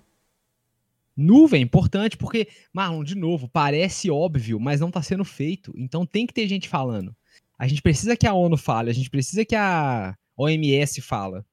Nuvem, 1.21 1.61
importante, 1.61 2.15
porque, 2.15 2.47
Marlon, 2.73 3.03
de 3.03 3.13
novo, 3.13 3.49
parece 3.49 4.09
óbvio, 4.09 4.59
mas 4.59 4.79
não 4.79 4.87
está 4.87 5.01
sendo 5.01 5.25
feito. 5.25 5.73
Então 5.75 6.05
tem 6.05 6.25
que 6.25 6.33
ter 6.33 6.47
gente 6.47 6.69
falando. 6.69 7.13
A 7.57 7.67
gente 7.67 7.81
precisa 7.81 8.15
que 8.15 8.25
a 8.25 8.33
ONU 8.33 8.55
fale, 8.55 8.89
a 8.89 8.93
gente 8.93 9.09
precisa 9.09 9.43
que 9.43 9.55
a 9.55 10.15
OMS 10.37 11.01
fala, 11.01 11.45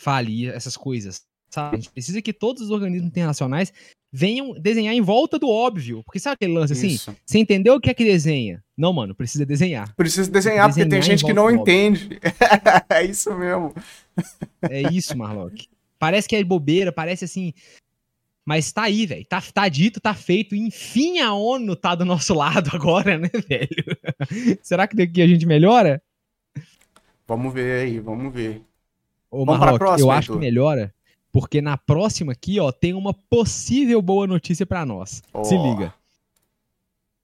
fale 0.00 0.46
essas 0.46 0.74
coisas. 0.74 1.22
Sabe? 1.50 1.76
A 1.76 1.78
gente 1.78 1.90
precisa 1.90 2.22
que 2.22 2.32
todos 2.32 2.62
os 2.62 2.70
organismos 2.70 3.08
internacionais 3.08 3.72
venham 4.10 4.54
desenhar 4.54 4.94
em 4.94 5.00
volta 5.00 5.38
do 5.38 5.48
óbvio. 5.48 6.02
Porque 6.04 6.18
sabe 6.18 6.34
aquele 6.34 6.54
lance 6.54 6.72
assim? 6.72 6.88
Isso. 6.88 7.14
Você 7.26 7.38
entendeu 7.38 7.74
o 7.74 7.80
que 7.80 7.90
é 7.90 7.94
que 7.94 8.04
desenha? 8.04 8.64
Não, 8.76 8.92
mano, 8.92 9.14
precisa 9.14 9.44
desenhar. 9.44 9.94
Precisa 9.96 10.30
desenhar, 10.30 10.68
desenhar 10.68 10.88
porque 10.88 10.96
tem 10.96 11.02
gente 11.02 11.24
que 11.24 11.32
não 11.32 11.50
entende. 11.50 12.18
é 12.88 13.04
isso 13.04 13.34
mesmo. 13.34 13.74
É 14.62 14.82
isso, 14.92 15.16
Marlock. 15.16 15.68
Parece 15.98 16.26
que 16.26 16.34
é 16.34 16.42
bobeira, 16.42 16.90
parece 16.90 17.26
assim. 17.26 17.52
Mas 18.44 18.72
tá 18.72 18.82
aí, 18.82 19.06
velho. 19.06 19.24
Tá, 19.26 19.40
tá 19.40 19.68
dito, 19.68 20.00
tá 20.00 20.14
feito. 20.14 20.54
Enfim, 20.54 21.18
a 21.20 21.34
ONU 21.34 21.76
tá 21.76 21.94
do 21.94 22.04
nosso 22.04 22.34
lado 22.34 22.70
agora, 22.74 23.18
né, 23.18 23.30
velho? 23.48 24.58
Será 24.62 24.86
que 24.86 24.96
daqui 24.96 25.22
a 25.22 25.26
gente 25.26 25.46
melhora? 25.46 26.02
Vamos 27.26 27.54
ver 27.54 27.82
aí, 27.82 28.00
vamos 28.00 28.32
ver. 28.34 28.62
Ô, 29.30 29.44
vamos 29.44 29.78
próxima, 29.78 30.08
eu 30.08 30.10
acho 30.10 30.32
que 30.32 30.38
melhora, 30.38 30.92
porque 31.30 31.60
na 31.60 31.78
próxima 31.78 32.32
aqui, 32.32 32.58
ó, 32.58 32.72
tem 32.72 32.92
uma 32.92 33.14
possível 33.14 34.02
boa 34.02 34.26
notícia 34.26 34.66
para 34.66 34.84
nós. 34.84 35.22
Oh. 35.32 35.44
Se 35.44 35.56
liga. 35.56 35.94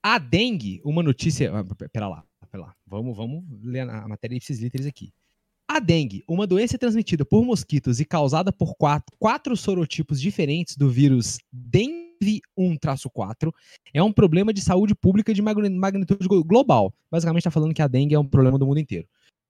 A 0.01 0.19
dengue, 0.19 0.81
uma 0.85 1.03
notícia. 1.03 1.51
Ah, 1.53 1.65
pera 1.93 2.07
lá, 2.07 2.23
pera 2.53 2.67
lá. 2.67 2.75
Vamos, 2.87 3.17
vamos 3.17 3.43
ler 3.65 3.81
a 3.91 4.07
matéria 4.07 4.37
ipsis 4.37 4.61
literis 4.61 4.87
aqui. 4.87 5.13
A 5.69 5.81
dengue, 5.81 6.23
uma 6.29 6.47
doença 6.47 6.79
transmitida 6.79 7.25
por 7.25 7.45
mosquitos 7.45 7.99
e 7.99 8.05
causada 8.05 8.53
por 8.53 8.77
quatro, 8.77 9.15
quatro 9.19 9.57
sorotipos 9.57 10.21
diferentes 10.21 10.77
do 10.77 10.89
vírus 10.89 11.39
dengue 11.53 12.41
1-4 12.57 13.53
é 13.93 14.03
um 14.03 14.13
problema 14.13 14.53
de 14.53 14.61
saúde 14.61 14.95
pública 14.95 15.35
de 15.35 15.43
magnitude 15.43 16.29
global. 16.29 16.95
Basicamente 17.11 17.41
está 17.41 17.51
falando 17.51 17.75
que 17.75 17.83
a 17.83 17.89
dengue 17.89 18.15
é 18.15 18.19
um 18.19 18.27
problema 18.27 18.59
do 18.59 18.65
mundo 18.65 18.79
inteiro. 18.79 19.09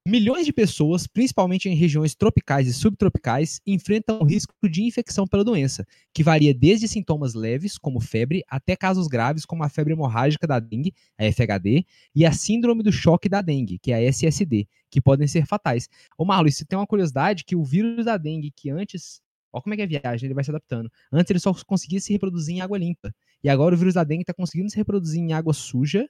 Milhões 0.08 0.46
de 0.46 0.52
pessoas, 0.52 1.04
principalmente 1.04 1.68
em 1.68 1.74
regiões 1.74 2.14
tropicais 2.14 2.68
e 2.68 2.72
subtropicais, 2.72 3.60
enfrentam 3.66 4.20
o 4.20 4.24
risco 4.24 4.54
de 4.70 4.84
infecção 4.84 5.26
pela 5.26 5.42
doença, 5.42 5.84
que 6.14 6.22
varia 6.22 6.54
desde 6.54 6.86
sintomas 6.86 7.34
leves, 7.34 7.76
como 7.76 7.98
febre, 7.98 8.44
até 8.46 8.76
casos 8.76 9.08
graves, 9.08 9.44
como 9.44 9.64
a 9.64 9.68
febre 9.68 9.94
hemorrágica 9.94 10.46
da 10.46 10.60
dengue, 10.60 10.94
a 11.18 11.24
FHD, 11.24 11.84
e 12.14 12.24
a 12.24 12.30
síndrome 12.30 12.84
do 12.84 12.92
choque 12.92 13.28
da 13.28 13.42
dengue, 13.42 13.80
que 13.80 13.90
é 13.90 13.96
a 13.96 14.02
SSD, 14.02 14.68
que 14.88 15.00
podem 15.00 15.26
ser 15.26 15.44
fatais. 15.44 15.88
Ô 16.16 16.24
Marlon, 16.24 16.52
você 16.52 16.64
tem 16.64 16.78
uma 16.78 16.86
curiosidade 16.86 17.44
que 17.44 17.56
o 17.56 17.64
vírus 17.64 18.04
da 18.04 18.16
dengue, 18.16 18.52
que 18.52 18.70
antes. 18.70 19.20
Olha 19.52 19.60
como 19.60 19.74
é 19.74 19.76
que 19.76 19.82
é 19.82 19.86
a 19.86 20.00
viagem, 20.02 20.28
ele 20.28 20.34
vai 20.34 20.44
se 20.44 20.52
adaptando. 20.52 20.88
Antes 21.10 21.30
ele 21.30 21.40
só 21.40 21.52
conseguia 21.66 21.98
se 21.98 22.12
reproduzir 22.12 22.54
em 22.54 22.60
água 22.60 22.78
limpa. 22.78 23.12
E 23.42 23.48
agora 23.48 23.74
o 23.74 23.78
vírus 23.78 23.94
da 23.94 24.04
dengue 24.04 24.22
está 24.22 24.32
conseguindo 24.32 24.70
se 24.70 24.76
reproduzir 24.76 25.20
em 25.20 25.32
água 25.32 25.52
suja 25.52 26.08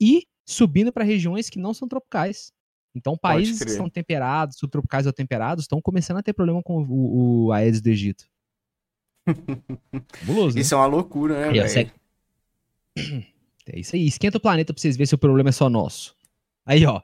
e 0.00 0.28
subindo 0.46 0.92
para 0.92 1.02
regiões 1.02 1.50
que 1.50 1.58
não 1.58 1.74
são 1.74 1.88
tropicais. 1.88 2.52
Então, 2.94 3.16
países 3.16 3.58
que 3.58 3.70
são 3.70 3.88
temperados, 3.88 4.58
subtropicais 4.58 5.06
ou 5.06 5.12
temperados, 5.12 5.64
estão 5.64 5.80
começando 5.80 6.18
a 6.18 6.22
ter 6.22 6.32
problema 6.32 6.62
com 6.62 6.82
o, 6.82 7.46
o 7.46 7.52
Aedes 7.52 7.80
do 7.80 7.88
Egito. 7.88 8.24
Fabuloso, 10.18 10.58
Isso 10.58 10.74
né? 10.74 10.80
é 10.80 10.84
uma 10.84 10.86
loucura, 10.86 11.40
né, 11.40 11.64
velho? 11.66 11.92
É 13.64 13.78
isso 13.78 13.94
aí. 13.94 14.04
Esquenta 14.04 14.38
o 14.38 14.40
planeta 14.40 14.72
pra 14.72 14.80
vocês 14.80 14.96
verem 14.96 15.06
se 15.06 15.14
o 15.14 15.18
problema 15.18 15.50
é 15.50 15.52
só 15.52 15.70
nosso. 15.70 16.16
Aí, 16.64 16.86
ó. 16.86 17.00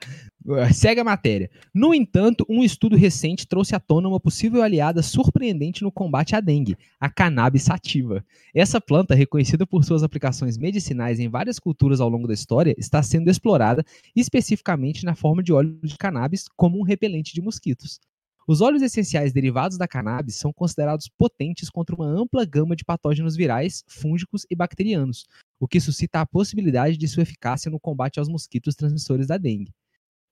Segue 0.72 1.00
a 1.00 1.04
matéria. 1.04 1.50
No 1.74 1.92
entanto, 1.92 2.46
um 2.48 2.62
estudo 2.62 2.96
recente 2.96 3.46
trouxe 3.46 3.74
à 3.74 3.80
tona 3.80 4.08
uma 4.08 4.20
possível 4.20 4.62
aliada 4.62 5.02
surpreendente 5.02 5.82
no 5.82 5.92
combate 5.92 6.34
à 6.34 6.40
dengue, 6.40 6.76
a 6.98 7.10
cannabis 7.10 7.62
sativa. 7.62 8.24
Essa 8.54 8.80
planta, 8.80 9.14
reconhecida 9.14 9.66
por 9.66 9.84
suas 9.84 10.02
aplicações 10.02 10.56
medicinais 10.56 11.20
em 11.20 11.28
várias 11.28 11.58
culturas 11.58 12.00
ao 12.00 12.08
longo 12.08 12.26
da 12.26 12.34
história, 12.34 12.74
está 12.78 13.02
sendo 13.02 13.28
explorada 13.28 13.84
especificamente 14.16 15.04
na 15.04 15.14
forma 15.14 15.42
de 15.42 15.52
óleo 15.52 15.78
de 15.82 15.98
cannabis 15.98 16.46
como 16.56 16.78
um 16.78 16.82
repelente 16.82 17.34
de 17.34 17.42
mosquitos. 17.42 18.00
Os 18.48 18.62
óleos 18.62 18.80
essenciais 18.80 19.30
derivados 19.30 19.76
da 19.76 19.86
cannabis 19.86 20.36
são 20.36 20.54
considerados 20.54 21.06
potentes 21.06 21.68
contra 21.68 21.94
uma 21.94 22.06
ampla 22.06 22.46
gama 22.46 22.74
de 22.74 22.82
patógenos 22.82 23.36
virais, 23.36 23.84
fúngicos 23.86 24.46
e 24.50 24.56
bacterianos, 24.56 25.26
o 25.60 25.68
que 25.68 25.78
suscita 25.78 26.22
a 26.22 26.26
possibilidade 26.26 26.96
de 26.96 27.06
sua 27.06 27.24
eficácia 27.24 27.70
no 27.70 27.78
combate 27.78 28.18
aos 28.18 28.26
mosquitos 28.26 28.74
transmissores 28.74 29.26
da 29.26 29.36
dengue. 29.36 29.74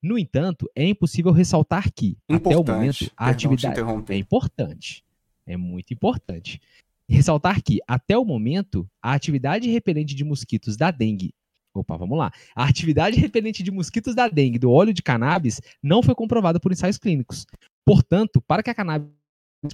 No 0.01 0.17
entanto, 0.17 0.67
é 0.75 0.83
impossível 0.83 1.31
ressaltar 1.31 1.93
que, 1.93 2.17
importante. 2.27 2.47
até 2.47 2.57
o 2.57 2.63
momento, 2.63 3.11
a 3.15 3.29
atividade 3.29 3.79
é 4.09 4.17
importante. 4.17 5.05
É 5.45 5.55
muito 5.55 5.93
importante. 5.93 6.59
Ressaltar 7.07 7.61
que, 7.61 7.77
até 7.87 8.17
o 8.17 8.25
momento, 8.25 8.89
a 8.99 9.13
atividade 9.13 9.69
repelente 9.69 10.15
de 10.15 10.23
mosquitos 10.23 10.75
da 10.75 10.89
dengue. 10.89 11.35
Opa, 11.71 11.95
vamos 11.95 12.17
lá. 12.17 12.31
A 12.55 12.63
atividade 12.63 13.19
repelente 13.19 13.61
de 13.61 13.69
mosquitos 13.69 14.15
da 14.15 14.27
dengue 14.27 14.57
do 14.57 14.71
óleo 14.71 14.91
de 14.91 15.03
cannabis 15.03 15.61
não 15.83 16.01
foi 16.01 16.15
comprovada 16.15 16.59
por 16.59 16.71
ensaios 16.71 16.97
clínicos. 16.97 17.45
Portanto, 17.87 18.41
para 18.41 18.61
que 18.61 18.69
a 18.69 18.75
cannabis 18.75 19.07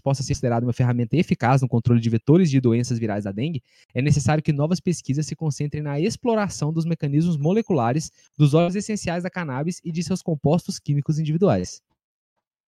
possa 0.04 0.22
ser 0.22 0.34
considerada 0.34 0.64
uma 0.64 0.72
ferramenta 0.72 1.18
eficaz 1.18 1.64
no 1.64 1.68
controle 1.68 2.00
de 2.00 2.08
vetores 2.12 2.48
de 2.48 2.62
doenças 2.62 3.00
virais 3.00 3.24
da 3.24 3.32
dengue, 3.32 3.64
é 3.92 4.04
necessário 4.04 4.44
que 4.44 4.54
novas 4.54 4.80
pesquisas 4.80 5.26
se 5.26 5.36
concentrem 5.36 5.82
na 5.82 6.00
exploração 6.00 6.72
dos 6.72 6.86
mecanismos 6.86 7.38
moleculares 7.38 8.12
dos 8.38 8.54
óleos 8.54 8.76
essenciais 8.76 9.24
da 9.24 9.32
cannabis 9.32 9.82
e 9.84 9.92
de 9.92 10.04
seus 10.04 10.22
compostos 10.22 10.78
químicos 10.78 11.18
individuais. 11.18 11.82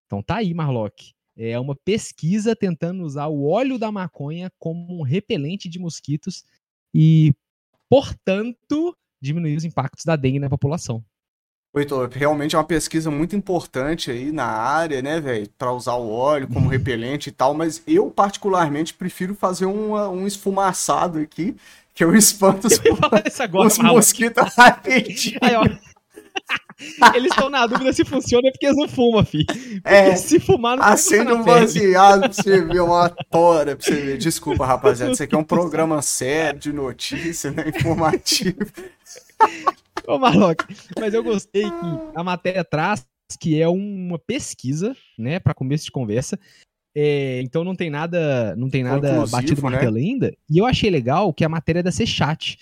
Então 0.06 0.20
tá 0.20 0.38
aí, 0.38 0.52
Marlock. 0.52 1.12
É 1.36 1.56
uma 1.60 1.76
pesquisa 1.76 2.56
tentando 2.56 3.04
usar 3.04 3.28
o 3.28 3.44
óleo 3.46 3.78
da 3.78 3.92
maconha 3.92 4.50
como 4.58 4.98
um 4.98 5.02
repelente 5.02 5.68
de 5.68 5.78
mosquitos 5.78 6.44
e, 6.92 7.32
portanto, 7.88 8.96
diminuir 9.22 9.54
os 9.54 9.64
impactos 9.64 10.04
da 10.04 10.16
dengue 10.16 10.40
na 10.40 10.50
população. 10.50 11.04
Heitor, 11.78 12.08
realmente 12.12 12.54
é 12.54 12.58
uma 12.58 12.64
pesquisa 12.64 13.10
muito 13.10 13.36
importante 13.36 14.10
aí 14.10 14.32
na 14.32 14.46
área, 14.46 15.02
né, 15.02 15.20
velho? 15.20 15.48
Para 15.58 15.72
usar 15.72 15.94
o 15.94 16.10
óleo 16.10 16.48
como 16.48 16.68
repelente 16.68 17.28
e 17.28 17.32
tal, 17.32 17.54
mas 17.54 17.82
eu 17.86 18.10
particularmente 18.10 18.94
prefiro 18.94 19.34
fazer 19.34 19.66
um, 19.66 19.94
um 19.94 20.26
esfumaçado 20.26 21.18
aqui, 21.18 21.54
que 21.94 22.02
eu 22.02 22.14
espanto 22.14 22.66
os, 22.66 23.40
agora, 23.40 23.66
os 23.66 23.78
mosquitos 23.78 24.52
rapidinho. 24.56 25.38
Eles 27.14 27.32
estão 27.32 27.48
na 27.48 27.66
dúvida 27.66 27.92
se 27.92 28.04
funciona 28.04 28.50
porque 28.50 28.66
eles 28.66 28.76
não 28.76 28.88
fumam, 28.88 29.24
filho. 29.24 29.46
Porque 29.46 29.80
é, 29.84 30.14
se 30.14 30.38
fumar, 30.38 30.76
não 30.76 30.84
Acende 30.84 31.32
um 31.32 31.42
baseado 31.42 32.20
pra 32.20 32.32
você 32.32 32.60
ver 32.62 32.80
uma 32.80 33.08
tora 33.08 33.74
pra 33.76 33.84
você 33.84 33.94
ver. 33.94 34.18
Desculpa, 34.18 34.66
rapaziada. 34.66 35.12
Isso 35.12 35.22
aqui 35.22 35.34
é 35.34 35.38
um 35.38 35.44
programa 35.44 36.02
sério 36.02 36.60
de 36.60 36.72
notícia, 36.72 37.50
né? 37.50 37.64
Informativo. 37.68 38.58
Ô, 40.06 40.18
Marlock, 40.18 40.64
mas 40.98 41.12
eu 41.12 41.22
gostei 41.22 41.64
que 41.64 42.10
a 42.14 42.22
matéria 42.22 42.64
traz 42.64 43.06
que 43.40 43.60
é 43.60 43.68
uma 43.68 44.18
pesquisa, 44.18 44.96
né, 45.18 45.40
para 45.40 45.54
começo 45.54 45.86
de 45.86 45.90
conversa. 45.90 46.38
É, 46.94 47.42
então 47.42 47.62
não 47.64 47.74
tem 47.74 47.90
nada, 47.90 48.54
não 48.56 48.70
tem 48.70 48.82
nada 48.82 49.26
batido 49.26 49.60
no 49.60 49.68
né? 49.68 49.76
martelo 49.76 49.96
ainda. 49.96 50.32
E 50.48 50.58
eu 50.58 50.64
achei 50.64 50.88
legal 50.88 51.34
que 51.34 51.44
a 51.44 51.48
matéria 51.48 51.80
é 51.80 51.82
da 51.82 51.92
Sechat. 51.92 52.58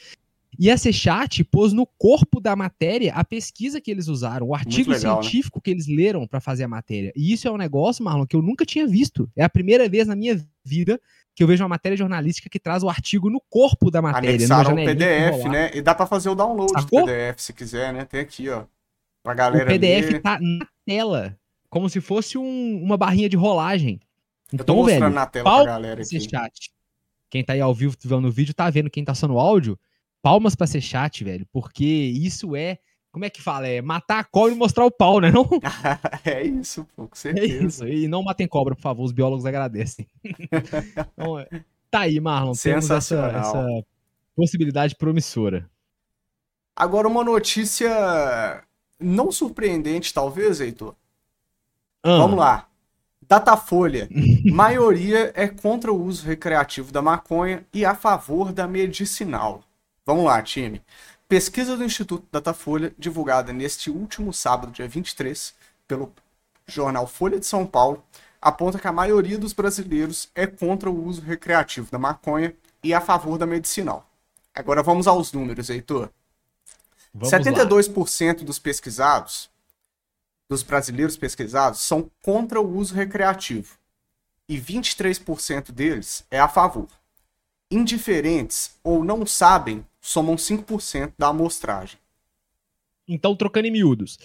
E 0.58 0.70
a 0.70 0.76
Sechat 0.76 1.44
pôs 1.44 1.72
no 1.72 1.86
corpo 1.86 2.40
da 2.40 2.56
matéria 2.56 3.12
a 3.14 3.24
pesquisa 3.24 3.80
que 3.80 3.90
eles 3.90 4.08
usaram, 4.08 4.48
o 4.48 4.54
artigo 4.54 4.90
legal, 4.90 5.16
né? 5.16 5.22
científico 5.22 5.58
né? 5.58 5.62
que 5.64 5.70
eles 5.70 5.86
leram 5.86 6.26
para 6.26 6.40
fazer 6.40 6.64
a 6.64 6.68
matéria. 6.68 7.12
E 7.14 7.32
isso 7.32 7.46
é 7.46 7.50
um 7.50 7.56
negócio, 7.56 8.04
Marlon, 8.04 8.26
que 8.26 8.34
eu 8.34 8.42
nunca 8.42 8.64
tinha 8.64 8.86
visto. 8.86 9.30
É 9.36 9.44
a 9.44 9.48
primeira 9.48 9.88
vez 9.88 10.06
na 10.06 10.16
minha 10.16 10.40
vida 10.64 11.00
que 11.34 11.42
eu 11.42 11.46
vejo 11.46 11.62
uma 11.62 11.68
matéria 11.68 11.96
jornalística 11.96 12.48
que 12.48 12.60
traz 12.60 12.82
o 12.82 12.88
artigo 12.88 13.28
no 13.28 13.40
corpo 13.50 13.90
da 13.90 14.00
matéria. 14.00 14.30
Anexaram 14.30 14.72
o 14.72 14.76
PDF, 14.76 15.44
né? 15.50 15.70
E 15.74 15.82
dá 15.82 15.94
para 15.94 16.06
fazer 16.06 16.28
o 16.28 16.34
download 16.34 16.72
Sacou? 16.72 17.00
do 17.00 17.06
PDF 17.06 17.40
se 17.40 17.52
quiser, 17.52 17.92
né? 17.92 18.04
Tem 18.04 18.20
aqui, 18.20 18.48
ó. 18.48 18.64
Pra 19.22 19.34
galera 19.34 19.64
O 19.64 19.66
PDF 19.66 20.20
tá 20.22 20.38
na 20.38 20.66
tela, 20.86 21.36
como 21.68 21.88
se 21.88 22.00
fosse 22.00 22.38
um, 22.38 22.82
uma 22.82 22.96
barrinha 22.96 23.28
de 23.28 23.36
rolagem. 23.36 24.00
Então, 24.52 24.62
eu 24.62 24.64
tô 24.64 24.72
então, 24.90 25.00
velho, 25.00 25.14
na 25.14 25.26
tela 25.26 25.50
pra 25.50 25.64
galera 25.64 26.02
aqui. 26.02 26.20
Chat. 26.20 26.70
Quem 27.30 27.42
tá 27.42 27.54
aí 27.54 27.60
ao 27.60 27.74
vivo 27.74 27.96
vendo 28.04 28.28
o 28.28 28.30
vídeo 28.30 28.54
tá 28.54 28.70
vendo 28.70 28.90
quem 28.90 29.04
tá 29.04 29.14
só 29.14 29.26
no 29.26 29.38
áudio. 29.38 29.78
Palmas 30.22 30.54
pra 30.54 30.66
ser 30.66 30.80
chat, 30.80 31.24
velho, 31.24 31.46
porque 31.52 31.84
isso 31.84 32.54
é 32.54 32.78
como 33.14 33.24
é 33.24 33.30
que 33.30 33.40
fala? 33.40 33.68
É 33.68 33.80
matar 33.80 34.18
a 34.18 34.24
cobra 34.24 34.52
e 34.52 34.56
mostrar 34.56 34.84
o 34.84 34.90
pau, 34.90 35.20
né? 35.20 35.30
Não? 35.30 35.48
é 36.26 36.42
isso, 36.42 36.84
pô, 36.96 37.06
com 37.06 37.14
certeza. 37.14 37.46
É 37.46 37.64
isso. 37.64 37.86
E 37.86 38.08
não 38.08 38.24
matem 38.24 38.48
cobra, 38.48 38.74
por 38.74 38.82
favor, 38.82 39.04
os 39.04 39.12
biólogos 39.12 39.46
agradecem. 39.46 40.08
então, 40.24 41.38
é, 41.38 41.48
tá 41.88 42.00
aí, 42.00 42.18
Marlon. 42.18 42.54
Temos 42.60 42.90
essa, 42.90 43.26
essa 43.26 43.84
possibilidade 44.34 44.96
promissora. 44.96 45.70
Agora, 46.74 47.06
uma 47.06 47.22
notícia 47.22 48.64
não 48.98 49.30
surpreendente, 49.30 50.12
talvez, 50.12 50.60
Heitor. 50.60 50.96
Ah. 52.02 52.18
Vamos 52.18 52.36
lá. 52.36 52.66
Datafolha. 53.22 54.08
Maioria 54.44 55.32
é 55.36 55.46
contra 55.46 55.92
o 55.92 56.02
uso 56.02 56.26
recreativo 56.26 56.90
da 56.90 57.00
maconha 57.00 57.64
e 57.72 57.84
a 57.84 57.94
favor 57.94 58.52
da 58.52 58.66
medicinal. 58.66 59.62
Vamos 60.04 60.24
lá, 60.24 60.42
time. 60.42 60.82
Pesquisa 61.34 61.76
do 61.76 61.82
Instituto 61.82 62.28
Datafolha, 62.30 62.94
divulgada 62.96 63.52
neste 63.52 63.90
último 63.90 64.32
sábado, 64.32 64.70
dia 64.70 64.86
23, 64.86 65.52
pelo 65.88 66.14
jornal 66.64 67.08
Folha 67.08 67.40
de 67.40 67.44
São 67.44 67.66
Paulo, 67.66 68.04
aponta 68.40 68.78
que 68.78 68.86
a 68.86 68.92
maioria 68.92 69.36
dos 69.36 69.52
brasileiros 69.52 70.30
é 70.32 70.46
contra 70.46 70.88
o 70.88 71.04
uso 71.04 71.20
recreativo 71.22 71.90
da 71.90 71.98
maconha 71.98 72.54
e 72.84 72.94
a 72.94 73.00
favor 73.00 73.36
da 73.36 73.46
medicinal. 73.46 74.08
Agora 74.54 74.80
vamos 74.80 75.08
aos 75.08 75.32
números, 75.32 75.70
Heitor. 75.70 76.08
Vamos 77.12 77.30
72% 77.34 78.38
lá. 78.38 78.44
dos 78.44 78.60
pesquisados, 78.60 79.50
dos 80.48 80.62
brasileiros 80.62 81.16
pesquisados, 81.16 81.80
são 81.80 82.08
contra 82.22 82.60
o 82.60 82.76
uso 82.76 82.94
recreativo 82.94 83.76
e 84.48 84.56
23% 84.56 85.72
deles 85.72 86.24
é 86.30 86.38
a 86.38 86.46
favor. 86.46 86.86
Indiferentes 87.72 88.76
ou 88.84 89.02
não 89.02 89.26
sabem 89.26 89.84
somam 90.04 90.36
5% 90.36 91.14
da 91.16 91.28
amostragem. 91.28 91.98
Então, 93.08 93.34
trocando 93.34 93.66
em 93.66 93.70
miúdos, 93.70 94.18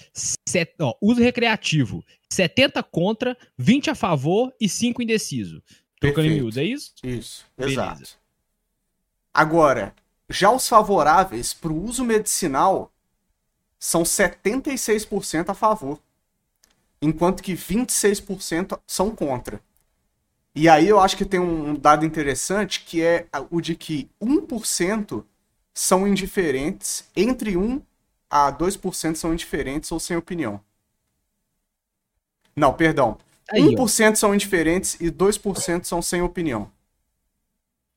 set, 0.47 0.73
ó, 0.79 0.93
uso 1.01 1.21
recreativo, 1.21 2.03
70 2.29 2.83
contra, 2.83 3.37
20 3.57 3.89
a 3.89 3.95
favor 3.95 4.53
e 4.59 4.67
5 4.67 5.01
indeciso. 5.01 5.63
Trocando 5.99 6.27
Perfeito. 6.27 6.31
em 6.31 6.35
miúdos, 6.35 6.57
é 6.57 6.63
isso? 6.63 6.93
Isso, 7.01 7.45
Beleza. 7.57 7.81
exato. 7.81 8.19
Agora, 9.33 9.95
já 10.29 10.51
os 10.51 10.67
favoráveis 10.67 11.53
para 11.53 11.71
o 11.71 11.83
uso 11.83 12.03
medicinal 12.03 12.91
são 13.77 14.03
76% 14.03 15.49
a 15.49 15.53
favor, 15.53 15.99
enquanto 17.01 17.41
que 17.41 17.53
26% 17.53 18.79
são 18.85 19.15
contra. 19.15 19.61
E 20.53 20.67
aí 20.67 20.89
eu 20.89 20.99
acho 20.99 21.15
que 21.15 21.25
tem 21.25 21.39
um 21.39 21.73
dado 21.73 22.05
interessante 22.05 22.81
que 22.81 23.01
é 23.01 23.27
o 23.49 23.61
de 23.61 23.75
que 23.75 24.09
1% 24.21 25.23
são 25.73 26.07
indiferentes, 26.07 27.09
entre 27.15 27.55
1 27.57 27.81
a 28.29 28.51
2% 28.51 29.15
são 29.15 29.33
indiferentes 29.33 29.91
ou 29.91 29.99
sem 29.99 30.15
opinião. 30.17 30.61
Não, 32.55 32.73
perdão. 32.73 33.17
Aí, 33.51 33.61
1% 33.61 34.11
ó. 34.11 34.15
são 34.15 34.35
indiferentes 34.35 34.95
e 34.99 35.09
2% 35.09 35.83
são 35.85 36.01
sem 36.01 36.21
opinião. 36.21 36.71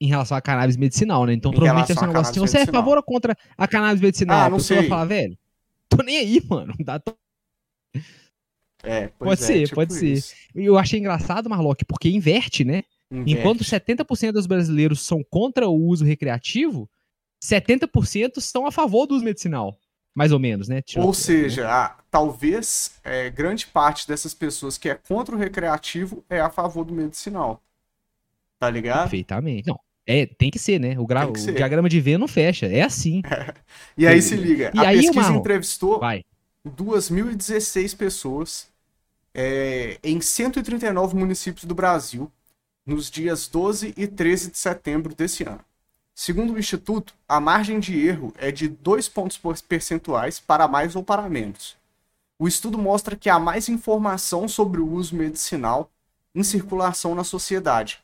em 0.01 0.07
relação 0.09 0.37
à 0.37 0.41
cannabis 0.41 0.77
medicinal, 0.77 1.25
né? 1.27 1.33
Então 1.33 1.53
Em 1.53 1.55
provavelmente 1.55 1.93
ser 1.95 1.99
à 2.03 2.07
negócio 2.09 2.31
assim, 2.33 2.41
você 2.41 2.59
é 2.59 2.63
a 2.63 2.67
favor 2.67 2.97
ou 2.97 3.03
contra 3.05 3.37
a 3.57 3.69
cannabis 3.69 4.01
medicinal? 4.01 4.37
Ah, 4.37 4.45
a 4.47 4.51
não 4.51 4.59
vai 4.59 4.67
sei. 4.67 4.89
falar, 4.89 5.05
velho, 5.05 5.39
tô 5.89 6.03
nem 6.03 6.17
aí, 6.19 6.43
mano. 6.49 6.75
Dá 6.81 6.99
to- 6.99 7.17
É, 8.83 9.07
Pode 9.09 9.41
é, 9.41 9.47
ser, 9.47 9.63
tipo 9.65 9.77
pode 9.77 9.95
ser. 9.95 10.13
isso. 10.13 10.35
Eu 10.55 10.77
achei 10.77 10.99
engraçado, 10.99 11.49
Marlock, 11.49 11.85
porque 11.85 12.09
inverte, 12.09 12.65
né? 12.65 12.83
Inverte. 13.13 13.31
Enquanto 13.39 13.63
70% 13.63 14.33
dos 14.33 14.47
brasileiros 14.47 15.03
são 15.03 15.23
contra 15.31 15.69
o 15.69 15.75
uso 15.87 16.05
recreativo, 16.05 16.91
70% 17.43 18.41
são 18.41 18.67
a 18.67 18.73
favor 18.73 19.07
do 19.07 19.15
uso 19.15 19.25
medicinal. 19.25 19.77
Mais 20.15 20.31
ou 20.31 20.39
menos, 20.39 20.69
né? 20.69 20.83
Ou 20.99 21.15
seja, 21.15 21.69
a- 21.71 21.97
talvez 22.11 22.93
é, 23.03 23.31
grande 23.31 23.67
parte 23.67 24.07
dessas 24.07 24.35
pessoas 24.35 24.77
que 24.77 24.89
é 24.91 24.95
contra 24.95 25.35
o 25.35 25.39
recreativo 25.39 26.23
é 26.29 26.39
a 26.39 26.51
favor 26.51 26.85
do 26.85 26.93
medicinal. 26.93 27.63
Tá 28.59 28.69
ligado? 28.71 29.03
Perfeitamente. 29.05 29.69
Não, 29.69 29.81
é, 30.07 30.27
tem 30.27 30.51
que 30.51 30.59
ser, 30.59 30.79
né? 30.79 30.99
O, 30.99 31.07
gra... 31.07 31.27
O 31.27 31.33
diagrama 31.33 31.89
de 31.89 31.99
V 32.01 32.19
não 32.19 32.29
fecha. 32.29 32.67
É 32.67 32.83
assim. 32.83 33.23
E 33.97 34.07
aí 34.07 34.21
se 34.23 34.37
liga, 34.37 34.71
E 34.75 34.79
a 34.79 34.89
aí, 34.89 34.99
pesquisa 34.99 35.21
Marlon? 35.21 35.41
entrevistou 35.41 35.99
Vai. 35.99 36.23
2.016 36.65 37.97
pessoas 37.97 38.69
é, 39.35 39.99
em 40.05 40.21
139 40.21 41.17
municípios 41.17 41.65
do 41.65 41.75
Brasil 41.75 42.31
nos 42.85 43.11
dias 43.11 43.49
12 43.49 43.95
e 43.97 44.07
13 44.07 44.51
de 44.51 44.59
setembro 44.59 45.15
desse 45.15 45.43
ano. 45.45 45.61
Segundo 46.25 46.53
o 46.53 46.59
Instituto, 46.61 47.17
a 47.29 47.41
margem 47.41 47.81
de 47.81 47.99
erro 47.99 48.33
é 48.39 48.53
de 48.53 48.69
2 48.69 49.09
pontos 49.09 49.41
percentuais 49.61 50.39
para 50.39 50.69
mais 50.69 50.95
ou 50.95 51.03
para 51.03 51.29
menos. 51.29 51.77
O 52.39 52.47
estudo 52.47 52.79
mostra 52.79 53.17
que 53.17 53.29
há 53.29 53.41
mais 53.41 53.69
informação 53.69 54.47
sobre 54.47 54.81
o 54.81 54.89
uso 54.89 55.17
medicinal 55.17 55.91
em 56.33 56.45
circulação 56.45 57.13
na 57.13 57.25
sociedade. 57.25 57.99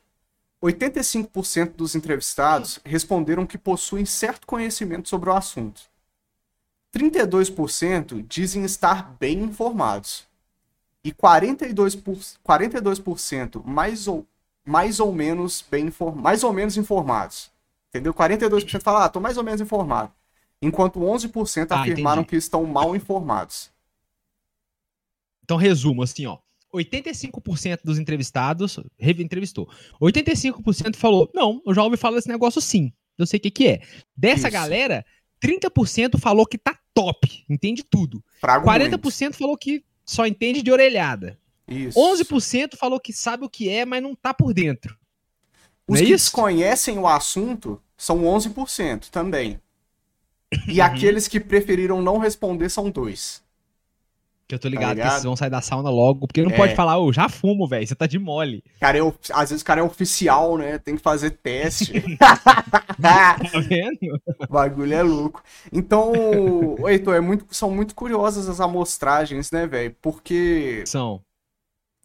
85% 0.61 1.75
dos 1.77 1.95
entrevistados 1.95 2.81
responderam 2.83 3.45
que 3.45 3.57
possuem 3.57 4.05
certo 4.05 4.45
conhecimento 4.45 5.07
sobre 5.07 5.29
o 5.29 5.33
assunto. 5.33 5.83
32% 6.93 8.27
dizem 8.27 8.65
estar 8.65 9.15
bem 9.17 9.43
informados. 9.43 10.27
E 11.05 11.13
42%, 11.13 12.01
por- 12.01 12.17
42% 12.43 13.63
mais, 13.63 14.09
ou, 14.09 14.27
mais 14.65 14.99
ou 14.99 15.13
menos 15.13 15.63
bem 15.71 15.89
mais 16.17 16.43
ou 16.43 16.51
menos 16.51 16.75
informados. 16.75 17.49
Entendeu? 17.89 18.13
42% 18.13 18.81
falam, 18.81 19.01
ah, 19.01 19.09
tô 19.09 19.19
mais 19.19 19.37
ou 19.37 19.43
menos 19.43 19.59
informado. 19.61 20.11
Enquanto 20.61 20.99
11% 20.99 21.71
Ah, 21.71 21.81
afirmaram 21.81 22.21
entendi. 22.21 22.29
que 22.31 22.35
estão 22.35 22.63
mal 22.65 22.95
informados. 22.95 23.71
Então, 25.43 25.57
resumo 25.57 26.03
assim, 26.03 26.25
ó. 26.25 26.37
85% 26.71 27.79
dos 27.83 27.97
entrevistados, 27.97 28.79
Revi 28.99 29.23
entrevistou. 29.23 29.67
85% 29.99 30.97
falou: 30.97 31.27
"Não, 31.33 31.61
eu 31.65 31.73
já 31.73 31.83
ouvi 31.83 31.97
falar 31.97 32.17
desse 32.17 32.27
negócio 32.27 32.61
sim. 32.61 32.93
Eu 33.17 33.25
sei 33.25 33.37
o 33.39 33.41
que 33.41 33.49
que 33.49 33.67
é". 33.67 33.81
Dessa 34.15 34.49
Isso. 34.49 34.51
galera, 34.53 35.03
30% 35.41 36.19
falou 36.19 36.45
que 36.45 36.59
tá 36.59 36.77
top, 36.93 37.43
entende 37.49 37.83
tudo. 37.83 38.23
Frago 38.39 38.65
40% 38.67 39.33
falou 39.33 39.57
que 39.57 39.83
só 40.05 40.27
entende 40.27 40.61
de 40.61 40.71
orelhada. 40.71 41.39
Isso. 41.67 41.97
11% 41.97 42.75
falou 42.77 42.99
que 42.99 43.11
sabe 43.13 43.45
o 43.45 43.49
que 43.49 43.67
é, 43.69 43.83
mas 43.85 44.03
não 44.03 44.13
tá 44.13 44.31
por 44.33 44.53
dentro. 44.53 44.95
Os 45.89 45.99
é 45.99 46.03
que 46.05 46.11
isso? 46.13 46.25
desconhecem 46.25 46.97
o 46.99 47.07
assunto 47.07 47.81
são 47.97 48.19
11% 48.23 49.09
também. 49.09 49.59
Uhum. 50.53 50.59
E 50.67 50.81
aqueles 50.81 51.27
que 51.27 51.39
preferiram 51.39 52.01
não 52.01 52.17
responder 52.17 52.69
são 52.69 52.89
dois. 52.89 53.41
Que 54.47 54.55
eu 54.55 54.59
tô 54.59 54.67
ligado, 54.67 54.89
que 54.89 54.95
ligado? 54.95 55.11
vocês 55.11 55.23
vão 55.25 55.35
sair 55.35 55.51
da 55.51 55.61
sauna 55.61 55.91
logo, 55.91 56.25
porque 56.25 56.41
não 56.41 56.49
É. 56.49 56.55
pode 56.57 56.75
falar, 56.75 56.97
ô, 56.97 57.13
já 57.13 57.29
fumo, 57.29 57.67
velho, 57.67 57.85
você 57.85 57.93
tá 57.93 58.07
de 58.07 58.17
mole. 58.17 58.63
Cara, 58.79 58.97
é, 58.97 59.01
às 59.31 59.51
vezes 59.51 59.61
o 59.61 59.65
cara 59.65 59.81
é 59.81 59.83
oficial, 59.83 60.57
né? 60.57 60.79
Tem 60.79 60.95
que 60.95 61.01
fazer 61.03 61.31
teste. 61.31 61.93
Tá 62.99 63.37
vendo? 63.67 63.97
o 64.39 64.47
bagulho 64.51 64.93
é 64.93 65.01
louco. 65.03 65.41
Então, 65.71 66.11
Heitor, 66.87 67.15
é 67.15 67.21
muito, 67.21 67.45
são 67.51 67.71
muito 67.71 67.95
curiosas 67.95 68.49
as 68.49 68.59
amostragens, 68.59 69.51
né, 69.51 69.65
velho? 69.67 69.95
Porque 70.01 70.83
São. 70.85 71.21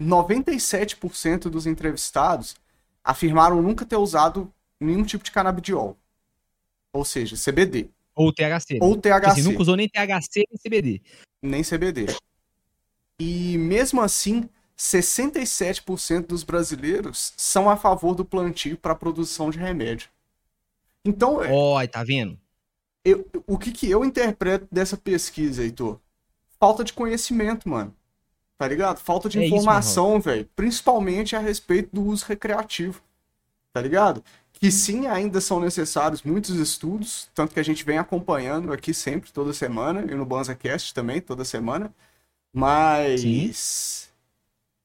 97% 0.01 1.49
dos 1.49 1.67
entrevistados 1.67 2.55
afirmaram 3.05 3.61
nunca 3.63 3.85
ter 3.85 3.97
usado 3.97 4.53
nenhum 4.81 5.05
tipo 5.05 5.23
de 5.23 5.31
canabidiol. 5.31 5.97
Ou 6.93 7.05
seja, 7.05 7.37
CBD. 7.37 7.91
Ou 8.15 8.33
THC. 8.33 8.75
né? 8.75 8.79
Ou 8.81 8.97
THC. 8.97 9.27
assim, 9.27 9.43
nunca 9.43 9.63
usou 9.63 9.77
nem 9.77 9.89
THC 9.89 10.45
nem 10.49 10.59
CBD. 10.63 11.03
nem 11.43 11.63
CBD. 11.63 12.07
E 13.21 13.59
mesmo 13.59 14.01
assim, 14.01 14.49
67% 14.77 16.27
dos 16.27 16.43
brasileiros 16.43 17.33
são 17.37 17.69
a 17.69 17.77
favor 17.77 18.15
do 18.15 18.25
plantio 18.25 18.77
para 18.77 18.95
produção 18.95 19.51
de 19.51 19.59
remédio. 19.59 20.09
Então, 21.05 21.43
é, 21.43 21.51
Ó, 21.53 21.85
tá 21.87 22.03
vendo? 22.03 22.39
eu- 23.05 23.29
o 23.47 23.59
que, 23.59 23.71
que 23.73 23.91
eu 23.91 24.05
interpreto 24.05 24.67
dessa 24.73 24.97
pesquisa, 24.97 25.63
Heitor? 25.63 26.01
Falta 26.59 26.83
de 26.83 26.93
conhecimento, 26.93 27.69
mano. 27.69 27.95
Tá 28.57 28.69
ligado? 28.69 28.99
Falta 28.99 29.29
de 29.29 29.39
É 29.39 29.47
informação, 29.47 30.21
velho. 30.21 30.49
Principalmente 30.55 31.35
a 31.35 31.41
respeito 31.41 31.91
do 31.93 32.03
uso 32.05 32.25
recreativo. 32.27 33.01
Tá 33.73 33.81
ligado? 33.81 34.23
Que 34.53 34.71
sim, 34.71 35.07
ainda 35.09 35.41
são 35.41 35.59
necessários 35.59 36.23
muitos 36.23 36.55
estudos, 36.55 37.29
tanto 37.35 37.53
que 37.53 37.61
a 37.61 37.65
gente 37.65 37.85
vem 37.85 37.99
acompanhando 37.99 38.73
aqui 38.73 38.95
sempre, 38.95 39.33
toda 39.33 39.53
semana, 39.53 40.03
e 40.03 40.15
no 40.15 40.25
BanzaCast 40.25 40.95
também, 40.95 41.21
toda 41.21 41.45
semana. 41.45 41.93
Mas. 42.53 44.09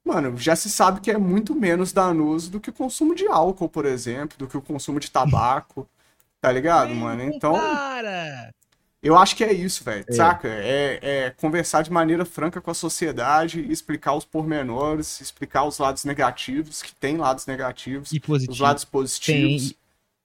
Mano, 0.04 0.36
já 0.38 0.56
se 0.56 0.72
sabe 0.72 1.02
que 1.02 1.12
é 1.12 1.18
muito 1.20 1.54
menos 1.54 1.94
danoso 1.94 2.50
do 2.50 2.60
que 2.60 2.72
o 2.72 2.74
consumo 2.74 3.14
de 3.14 3.28
álcool, 3.28 3.70
por 3.70 3.86
exemplo, 3.86 4.36
do 4.40 4.48
que 4.48 4.58
o 4.58 4.62
consumo 4.62 5.00
de 5.00 5.12
tabaco. 5.12 5.88
Tá 6.42 6.54
ligado, 6.54 6.96
mano? 6.96 7.22
Então. 7.22 7.52
Para! 7.52 8.54
Eu 9.02 9.18
acho 9.18 9.36
que 9.36 9.44
é 9.46 9.54
isso, 9.54 9.84
velho. 9.84 10.04
É. 10.08 10.12
Saca? 10.14 10.48
É, 10.50 11.00
é 11.02 11.30
conversar 11.32 11.84
de 11.84 11.92
maneira 11.92 12.26
franca 12.26 12.60
com 12.60 12.70
a 12.70 12.74
sociedade, 12.74 13.62
explicar 13.72 14.14
os 14.14 14.26
pormenores, 14.26 15.22
explicar 15.22 15.64
os 15.64 15.78
lados 15.78 16.04
negativos, 16.04 16.82
que 16.82 16.94
tem 16.94 17.16
lados 17.16 17.46
negativos, 17.46 18.12
E 18.12 18.20
positivo. 18.20 18.52
os 18.52 18.60
lados 18.60 18.84
positivos. 18.84 19.74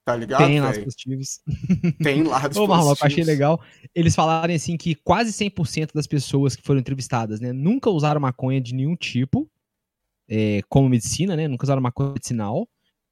tá 0.04 0.16
ligado, 0.16 0.44
Tem 0.46 0.60
lados 0.60 0.76
velho? 0.78 0.84
positivos. 0.86 1.40
Tem 2.02 2.22
lados 2.24 2.56
Ô, 2.58 2.66
Marlon, 2.66 2.88
eu 2.88 2.92
achei 2.92 3.02
positivos. 3.04 3.26
legal 3.28 3.62
eles 3.94 4.14
falarem 4.14 4.56
assim 4.56 4.76
que 4.76 4.96
quase 4.96 5.32
100% 5.32 5.90
das 5.94 6.06
pessoas 6.08 6.56
que 6.56 6.62
foram 6.62 6.80
entrevistadas, 6.80 7.38
né, 7.40 7.52
nunca 7.52 7.88
usaram 7.90 8.20
maconha 8.20 8.60
de 8.60 8.74
nenhum 8.74 8.96
tipo, 8.96 9.48
é, 10.28 10.62
como 10.68 10.88
medicina, 10.88 11.36
né, 11.36 11.46
nunca 11.46 11.64
usaram 11.64 11.80
maconha 11.80 12.08
medicinal, 12.10 12.68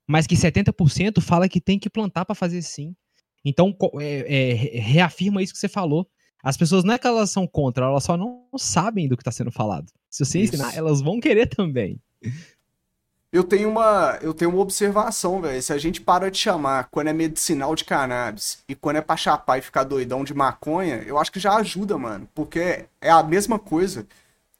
mas 0.08 0.26
que 0.26 0.34
70% 0.34 1.20
fala 1.20 1.48
que 1.48 1.60
tem 1.60 1.78
que 1.78 1.88
plantar 1.88 2.24
pra 2.24 2.34
fazer 2.34 2.62
sim. 2.62 2.96
Então, 3.44 3.76
é, 4.00 4.50
é, 4.50 4.54
re- 4.54 4.78
reafirma 4.78 5.42
isso 5.42 5.52
que 5.52 5.58
você 5.58 5.68
falou. 5.68 6.06
As 6.42 6.56
pessoas 6.56 6.82
não 6.84 6.94
é 6.94 6.98
que 6.98 7.06
elas 7.06 7.30
são 7.30 7.46
contra, 7.46 7.86
elas 7.86 8.02
só 8.04 8.16
não 8.16 8.46
sabem 8.56 9.08
do 9.08 9.16
que 9.16 9.22
tá 9.22 9.30
sendo 9.30 9.52
falado. 9.52 9.86
Se 10.10 10.24
você 10.24 10.40
Isso. 10.40 10.54
ensinar, 10.54 10.74
elas 10.76 11.00
vão 11.00 11.20
querer 11.20 11.46
também. 11.46 12.00
Eu 13.32 13.44
tenho 13.44 13.70
uma, 13.70 14.18
eu 14.20 14.34
tenho 14.34 14.50
uma 14.50 14.60
observação, 14.60 15.40
velho. 15.40 15.62
Se 15.62 15.72
a 15.72 15.78
gente 15.78 16.00
para 16.02 16.30
de 16.30 16.36
chamar 16.36 16.88
quando 16.90 17.08
é 17.08 17.12
medicinal 17.14 17.74
de 17.74 17.84
cannabis 17.84 18.58
e 18.68 18.74
quando 18.74 18.96
é 18.96 19.00
pra 19.00 19.16
chapar 19.16 19.58
e 19.58 19.62
ficar 19.62 19.84
doidão 19.84 20.22
de 20.22 20.34
maconha, 20.34 20.96
eu 21.06 21.16
acho 21.18 21.32
que 21.32 21.40
já 21.40 21.54
ajuda, 21.56 21.96
mano. 21.96 22.28
Porque 22.34 22.84
é 23.00 23.10
a 23.10 23.22
mesma 23.22 23.58
coisa, 23.58 24.06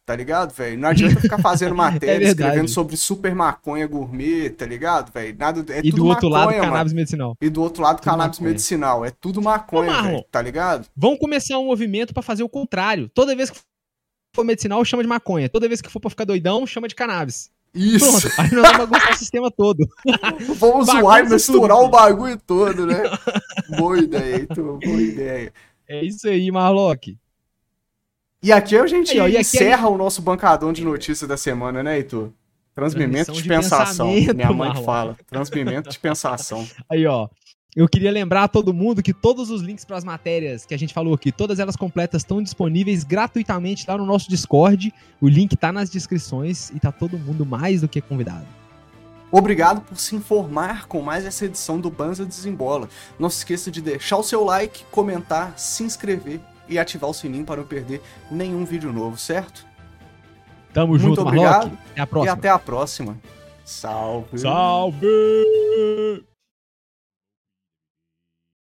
tá 0.05 0.17
ligado, 0.17 0.53
velho? 0.53 0.79
Não 0.79 0.89
adianta 0.89 1.21
ficar 1.21 1.39
fazendo 1.39 1.75
matéria, 1.77 2.27
É 2.27 2.29
escrevendo 2.29 2.69
sobre 2.69 2.97
super 2.97 3.35
maconha 3.35 3.87
gourmet, 3.87 4.51
tá 4.51 4.67
ligado, 4.67 5.13
velho? 5.13 5.37
Nada, 5.39 5.61
é 5.73 5.79
e 5.81 5.91
tudo 5.91 5.97
do 6.03 6.07
outro 6.07 6.29
lado, 6.29 6.45
maconha, 6.47 6.59
mano. 6.61 6.73
cannabis 6.73 6.93
medicinal. 6.93 7.37
E 7.41 7.49
do 7.51 7.63
outro 7.63 7.83
lado, 7.83 7.97
Tudo 7.97 8.05
cannabis 8.05 8.39
maconha. 8.39 8.51
medicinal. 8.51 9.05
É 9.05 9.11
tudo 9.11 9.41
maconha, 9.43 10.03
velho, 10.03 10.25
tá 10.31 10.43
ligado? 10.43 10.87
Vamos 10.97 11.19
começar 11.19 11.59
um 11.59 11.67
movimento 11.67 12.13
pra 12.13 12.23
fazer 12.23 12.43
o 12.43 12.49
contrário. 12.49 13.09
Toda 13.15 13.35
vez 13.37 13.51
que 13.51 13.59
for 14.35 14.45
medicinal, 14.45 14.85
chama 14.85 15.03
de 15.03 15.09
maconha. 15.09 15.49
Toda 15.49 15.69
vez 15.69 15.81
que 15.81 15.91
for 15.91 16.01
pra 16.01 16.11
ficar 16.11 16.25
doidão, 16.25 16.67
chama 16.67 16.89
de 16.89 16.95
cannabis. 16.95 17.51
Isso. 17.75 18.05
Pronto. 18.21 18.41
Aí 18.41 18.51
nós 18.53 18.63
vamos 18.73 18.79
bagunçar 18.91 19.13
o 19.13 19.17
sistema 19.17 19.51
todo. 19.51 19.79
Vamos 20.59 20.87
zoar 20.89 21.25
e 21.25 21.29
misturar 21.31 21.75
tudo. 21.79 21.87
o 21.87 21.89
bagulho 21.89 22.39
todo, 22.47 22.87
né? 22.87 23.03
boa 23.79 23.99
ideia, 23.99 24.37
Heitor. 24.41 24.79
Boa 24.79 25.01
ideia. 25.01 25.53
É 25.89 26.05
isso 26.05 26.29
aí, 26.29 26.51
Marlock. 26.51 27.17
E 28.43 28.51
aqui 28.51 28.77
a 28.77 28.87
gente 28.89 29.17
e 29.17 29.21
aqui 29.21 29.39
encerra 29.39 29.89
o 29.89 29.97
nosso 29.97 30.21
bancadão 30.21 30.73
de 30.73 30.83
notícias 30.83 31.29
da 31.29 31.37
semana, 31.37 31.81
né, 31.81 31.99
Heitor? 31.99 32.31
Transmimento 32.75 33.31
de, 33.31 33.43
de 33.43 33.49
pensação. 33.49 34.09
Minha 34.09 34.53
mãe 34.53 34.69
Marlon. 34.69 34.85
fala. 34.85 35.17
Transmimento 35.29 35.89
de 35.89 35.99
pensação. 35.99 36.67
Aí, 36.91 37.07
ó. 37.07 37.29
Eu 37.75 37.89
queria 37.89 38.11
lembrar 38.11 38.45
a 38.45 38.49
todo 38.49 38.75
mundo 38.75 39.03
que 39.03 39.15
todos 39.15 39.49
os 39.49 39.63
links 39.63 39.85
para 39.85 39.97
as 39.97 40.05
matérias 40.05 40.67
que 40.67 40.75
a 40.75 40.79
gente 40.79 40.93
falou 40.93 41.15
aqui, 41.15 41.31
todas 41.31 41.59
elas 41.59 41.77
completas, 41.77 42.21
estão 42.21 42.43
disponíveis 42.43 43.05
gratuitamente 43.05 43.87
lá 43.89 43.97
no 43.97 44.05
nosso 44.05 44.29
Discord. 44.29 44.93
O 45.21 45.29
link 45.29 45.57
tá 45.57 45.73
nas 45.73 45.89
descrições 45.89 46.71
e 46.71 46.81
tá 46.81 46.91
todo 46.91 47.17
mundo 47.19 47.47
mais 47.47 47.81
do 47.81 47.89
que 47.89 48.01
convidado. 48.01 48.47
Obrigado 49.31 49.81
por 49.83 49.97
se 49.99 50.15
informar 50.17 50.87
com 50.87 51.01
mais 51.01 51.25
essa 51.25 51.47
edição 51.47 51.81
do 51.81 51.91
Banza 51.91 52.27
Desembola. 52.27 52.89
Não 53.19 53.31
se 53.31 53.39
esqueça 53.39 53.71
de 53.71 53.81
deixar 53.81 54.19
o 54.19 54.23
seu 54.23 54.45
like, 54.45 54.85
comentar, 54.91 55.59
se 55.59 55.83
inscrever 55.83 56.41
e 56.69 56.79
ativar 56.79 57.11
o 57.11 57.15
sininho 57.15 57.45
para 57.45 57.61
não 57.61 57.67
perder 57.67 58.03
nenhum 58.31 58.65
vídeo 58.65 58.93
novo, 58.93 59.17
certo? 59.19 59.67
Tamo 60.73 60.89
Muito 60.93 61.03
junto, 61.03 61.21
obrigado 61.21 61.71
Marlock. 61.71 61.79
Até 61.93 62.01
a 62.01 62.05
E 62.05 62.07
próxima. 62.07 62.33
até 62.33 62.49
a 62.49 62.59
próxima. 62.59 63.19
Salve! 63.65 64.39
Salve! 64.39 65.07